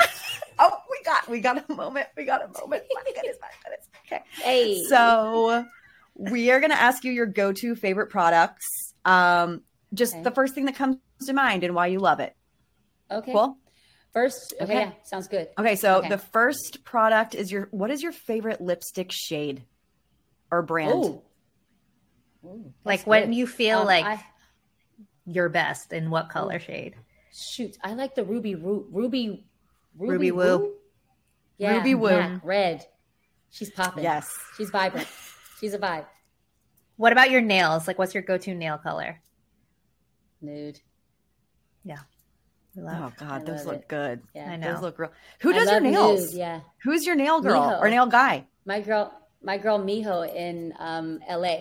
[0.58, 2.08] oh, we got we got a moment.
[2.16, 2.82] We got a moment.
[2.94, 3.88] My goodness, my goodness.
[4.06, 4.22] Okay.
[4.42, 4.82] hey.
[4.88, 5.64] So
[6.14, 8.64] we are going to ask you your go-to favorite products.
[9.04, 9.62] Um,
[9.94, 10.22] just Okay.
[10.24, 10.96] the first thing that comes
[11.26, 12.34] to mind and why you love it.
[13.10, 13.32] okay.
[13.32, 13.56] Cool.
[14.16, 14.80] First, okay, Okay.
[14.80, 15.48] yeah, sounds good.
[15.58, 16.08] Okay, so Okay.
[16.08, 19.62] the first product is your what is your favorite lipstick shade
[20.50, 21.04] or brand?
[21.04, 21.22] Ooh.
[22.42, 24.24] Ooh, like that's when you feel Um, like I,
[25.26, 26.94] your best in what color shade?
[27.30, 29.46] shoot, I like the ruby Ru- ruby
[29.98, 30.74] Ruby Woo.
[31.58, 32.08] Yeah, Ruby Woo.
[32.08, 32.86] yeah, red.
[33.50, 34.02] She's popping.
[34.04, 34.26] Yes.
[34.56, 35.08] she's vibrant.
[35.60, 36.06] She's a vibe.
[36.96, 37.86] What about your nails?
[37.86, 39.20] Like, what's your go-to nail color?
[40.40, 40.80] Nude.
[41.84, 41.98] Yeah.
[42.76, 43.12] Love.
[43.18, 43.88] Oh God, those look it.
[43.88, 44.22] good.
[44.34, 44.50] Yeah.
[44.50, 44.74] I know.
[44.74, 45.10] Those look real.
[45.40, 46.32] Who does your nails?
[46.32, 46.60] nude, yeah.
[46.82, 47.80] Who's your nail girl Miho.
[47.80, 48.46] or nail guy?
[48.66, 49.12] my girl
[49.42, 51.56] my girl miho in um la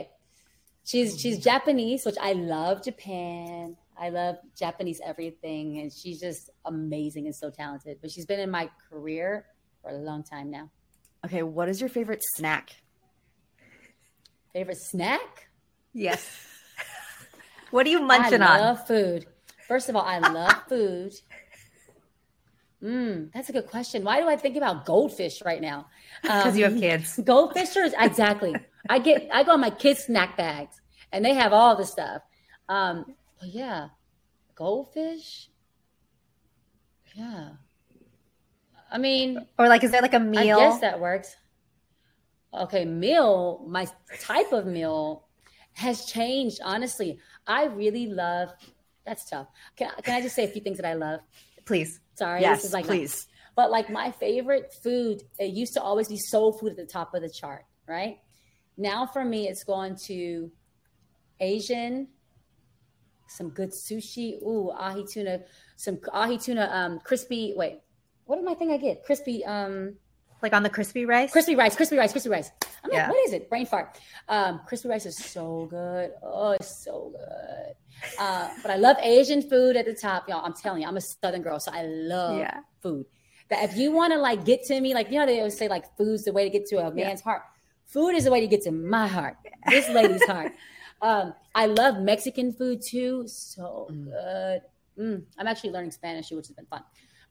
[0.83, 7.27] she's she's japanese which i love japan i love japanese everything and she's just amazing
[7.27, 9.45] and so talented but she's been in my career
[9.83, 10.69] for a long time now
[11.23, 12.71] Okay, what is your favorite snack?
[14.53, 15.49] favorite snack
[15.93, 16.27] Yes.
[17.71, 18.57] what are you munching I on?
[18.57, 19.27] I love food.
[19.67, 21.13] First of all, I love food.
[22.83, 24.03] Mm, that's a good question.
[24.03, 25.87] Why do I think about goldfish right now?
[26.21, 27.19] Because you have Um, kids.
[27.25, 28.53] Goldfish are exactly.
[28.89, 29.27] I get.
[29.33, 30.79] I go on my kids' snack bags,
[31.11, 32.21] and they have all the stuff.
[32.69, 33.89] Um, but yeah,
[34.53, 35.49] goldfish.
[37.15, 37.51] Yeah.
[38.91, 40.59] I mean, Or like, is there like a meal?
[40.59, 41.35] I guess that works.
[42.53, 43.65] Okay, meal.
[43.67, 43.87] My
[44.21, 45.25] type of meal
[45.73, 46.59] has changed.
[46.63, 48.51] Honestly, I really love.
[49.05, 49.47] That's tough.
[49.75, 51.21] Can, can I just say a few things that I love?
[51.65, 51.99] Please.
[52.15, 53.27] Sorry, yes, this is like please.
[53.55, 57.13] but like my favorite food, it used to always be soul food at the top
[57.13, 58.19] of the chart, right?
[58.77, 60.51] Now for me, it's gone to
[61.39, 62.07] Asian,
[63.27, 64.41] some good sushi.
[64.43, 65.41] Ooh, ahi tuna,
[65.75, 67.53] some ahi tuna, um, crispy.
[67.55, 67.79] Wait,
[68.25, 69.03] what am I think I get?
[69.03, 69.95] Crispy, um,
[70.41, 71.31] Like on the crispy rice?
[71.31, 72.51] crispy rice, crispy rice, crispy rice.
[72.83, 73.49] I'm like, what is it?
[73.49, 73.97] Brain fart.
[74.27, 76.11] Um, crispy rice is so good.
[76.21, 77.75] Oh, it's so good.
[78.19, 80.45] Uh, but I love Asian food at the top, y'all.
[80.45, 82.59] I'm telling you, I'm a Southern girl, so I love Yeah.
[82.81, 83.05] food.
[83.49, 85.67] That if you want to like get to me, like you know, they always say
[85.67, 87.43] like food's the way to get to a man's heart.
[87.85, 89.37] Food is the way to get to my heart.
[89.69, 90.51] This lady's heart.
[91.01, 93.27] Um, I love Mexican food too.
[93.27, 94.61] So good.
[94.97, 96.83] Mm, I'm actually learning Spanish, which has been fun.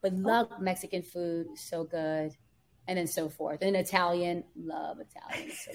[0.03, 1.47] But love Mexican food.
[1.57, 2.33] So good
[2.87, 3.61] and then so forth.
[3.63, 5.51] And Italian, love Italian.
[5.51, 5.73] So.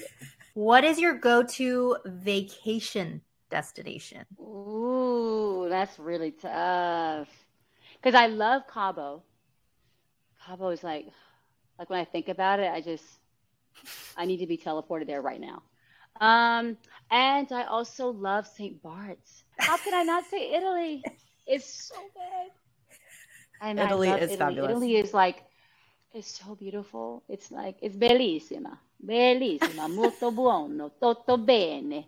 [0.54, 4.26] What is your go to vacation destination?
[4.40, 7.28] Ooh, that's really tough.
[8.02, 9.24] Because I love Cabo.
[10.46, 11.08] Cabo is like,
[11.78, 13.04] like when I think about it, I just,
[14.18, 15.64] I need to be teleported there right now.
[16.22, 16.78] Um,
[17.12, 18.82] and I also love St.
[18.82, 19.44] Bart's.
[19.58, 21.04] How can I not say Italy?
[21.48, 22.52] It's so good.
[23.62, 24.72] And Italy I love is fabulous.
[24.72, 25.44] Italy is like,
[26.14, 27.24] it's so beautiful.
[27.30, 28.78] It's like, it's bellissima.
[29.06, 29.88] Bellissima.
[29.94, 30.92] Molto buono.
[31.00, 32.08] Tutto bene.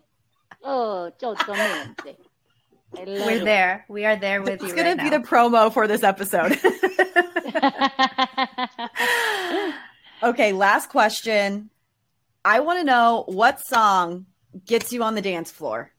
[0.62, 2.16] Oh, tutto mente.
[2.94, 3.84] We're there.
[3.88, 4.68] We are there with It's you.
[4.68, 5.18] It's gonna be now.
[5.18, 6.58] the promo for this episode.
[10.22, 11.70] okay, last question.
[12.44, 14.26] I want to know what song
[14.66, 15.90] gets you on the dance floor.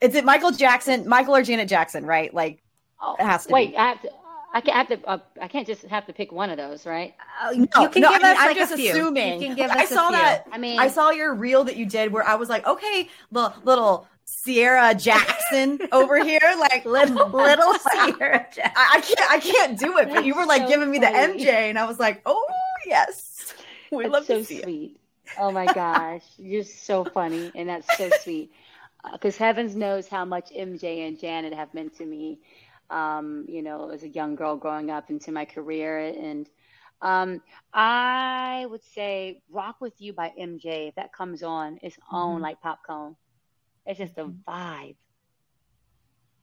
[0.00, 2.32] Is it Michael Jackson, Michael or Janet Jackson, right?
[2.32, 2.62] Like
[3.00, 3.76] Oh, It has to wait, be.
[3.76, 4.10] I have to.
[4.56, 5.06] I can't have to.
[5.06, 7.14] Uh, I can't just have to pick one of those, right?
[7.42, 8.90] Oh, no, you can no, give I mean, us I'm like just a few.
[8.90, 9.42] assuming.
[9.42, 10.16] You can give I us a saw few.
[10.16, 10.46] that.
[10.50, 13.52] I mean, I saw your reel that you did where I was like, okay, the
[13.64, 14.08] little
[14.44, 18.72] Ciara Jackson over here, like Little, little Ciara Jack.
[18.74, 20.08] I, I can't I can't do it.
[20.08, 21.44] But you were like so giving me the funny.
[21.44, 22.46] MJ, and I was like, oh
[22.86, 23.52] yes,
[23.92, 24.62] we That's love so to see it.
[24.62, 25.00] sweet.
[25.38, 28.50] Oh my gosh, you're so funny, and that's so sweet.
[29.12, 32.38] Because heavens knows how much MJ and Janet have meant to me.
[32.90, 36.48] Um, you know, as a young girl growing up into my career, and
[37.02, 37.42] um,
[37.74, 40.88] I would say "Rock with You" by MJ.
[40.88, 42.42] If that comes on, it's on Mhm.
[42.42, 43.16] like popcorn.
[43.86, 44.96] It's just a vibe.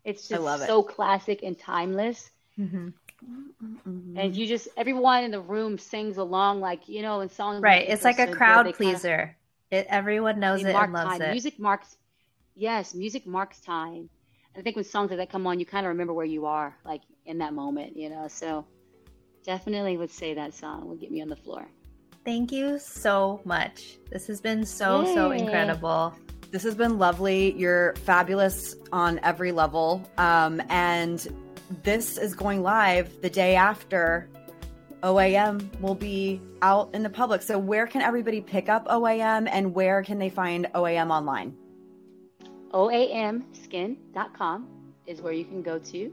[0.03, 0.67] It's just it.
[0.67, 2.29] so classic and timeless.
[2.59, 2.93] Mhm.
[3.23, 4.17] Mm-hmm.
[4.17, 7.87] and you just everyone in the room sings along like you know in songs Right.
[7.87, 9.37] It's like so a good, crowd kinda- pleaser.
[9.71, 11.21] It, everyone knows it and loves time.
[11.21, 11.31] it.
[11.31, 11.95] music marks
[12.53, 14.09] yes music marks time
[14.57, 16.75] i think when songs like that come on you kind of remember where you are
[16.85, 18.65] like in that moment you know so
[19.43, 21.67] definitely would say that song would get me on the floor
[22.25, 23.97] Thank you so much.
[24.09, 26.15] This has been so, so incredible.
[26.51, 27.53] This has been lovely.
[27.53, 30.09] You're fabulous on every level.
[30.17, 31.27] Um, and
[31.83, 34.29] this is going live the day after
[35.01, 37.41] OAM will be out in the public.
[37.41, 41.57] So, where can everybody pick up OAM and where can they find OAM online?
[42.73, 44.67] oamskin.com
[45.05, 46.11] is where you can go to.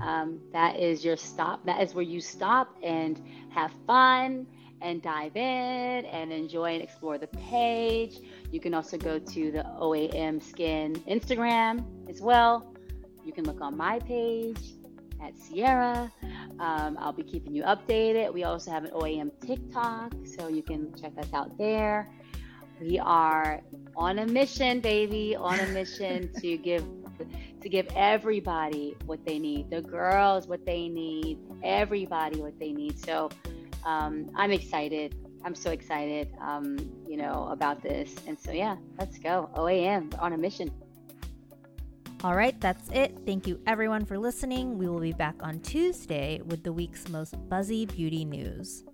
[0.00, 3.20] Um, that is your stop that is where you stop and
[3.50, 4.46] have fun
[4.80, 5.42] and dive in
[6.06, 8.18] and enjoy and explore the page.
[8.50, 12.74] You can also go to the oam skin instagram as well.
[13.24, 14.74] You can look on my page
[15.22, 16.10] at ciara.
[16.58, 18.32] Um, i'll be keeping you updated.
[18.32, 22.08] We also have an oam tiktok so you can check us out there
[22.80, 23.60] we are
[23.96, 26.84] on a mission, baby, on a mission to give
[27.60, 29.70] to give everybody what they need.
[29.70, 32.98] The girls what they need, everybody what they need.
[32.98, 33.28] So
[33.84, 35.14] um, I'm excited.
[35.44, 38.14] I'm so excited, um, you know, about this.
[38.26, 39.50] And so yeah, let's go.
[39.54, 40.70] OAM on a mission.
[42.22, 43.18] All right, that's it.
[43.24, 44.76] Thank you everyone for listening.
[44.76, 48.84] We will be back on Tuesday with the week's most buzzy beauty news.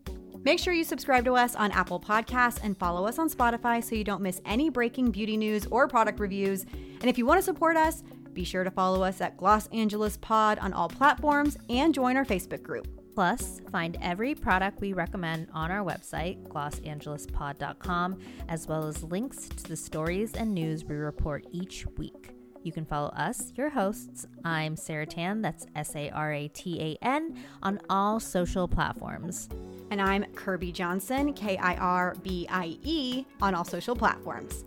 [0.47, 3.97] Make sure you subscribe to us on Apple Podcasts and follow us on Spotify so
[3.97, 6.63] you don't miss any breaking beauty news or product reviews.
[7.01, 10.17] And if you want to support us, be sure to follow us at Gloss Angeles
[10.19, 12.87] Pod on all platforms and join our Facebook group.
[13.13, 19.65] Plus, find every product we recommend on our website, glossangelespod.com, as well as links to
[19.65, 22.36] the stories and news we report each week.
[22.67, 24.27] You can follow us, your hosts.
[24.45, 29.49] I'm Sarah Tan, that's S A R A T A N, on all social platforms.
[29.93, 34.65] And I'm Kirbie Johnson, K I R B I E, on all social platforms.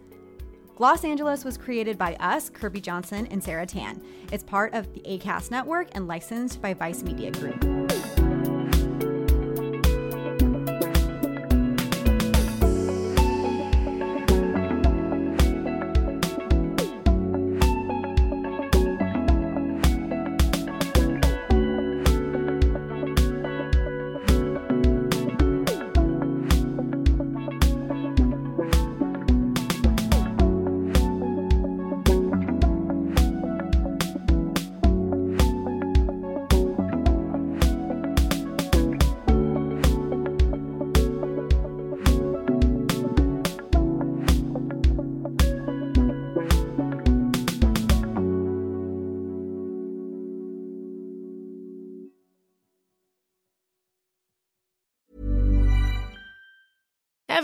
[0.78, 4.02] Gloss Angeles was created by us, Kirbie Johnson and Sarah Tan.
[4.32, 8.19] It's part of the ACAST network and licensed by Vice Media Group.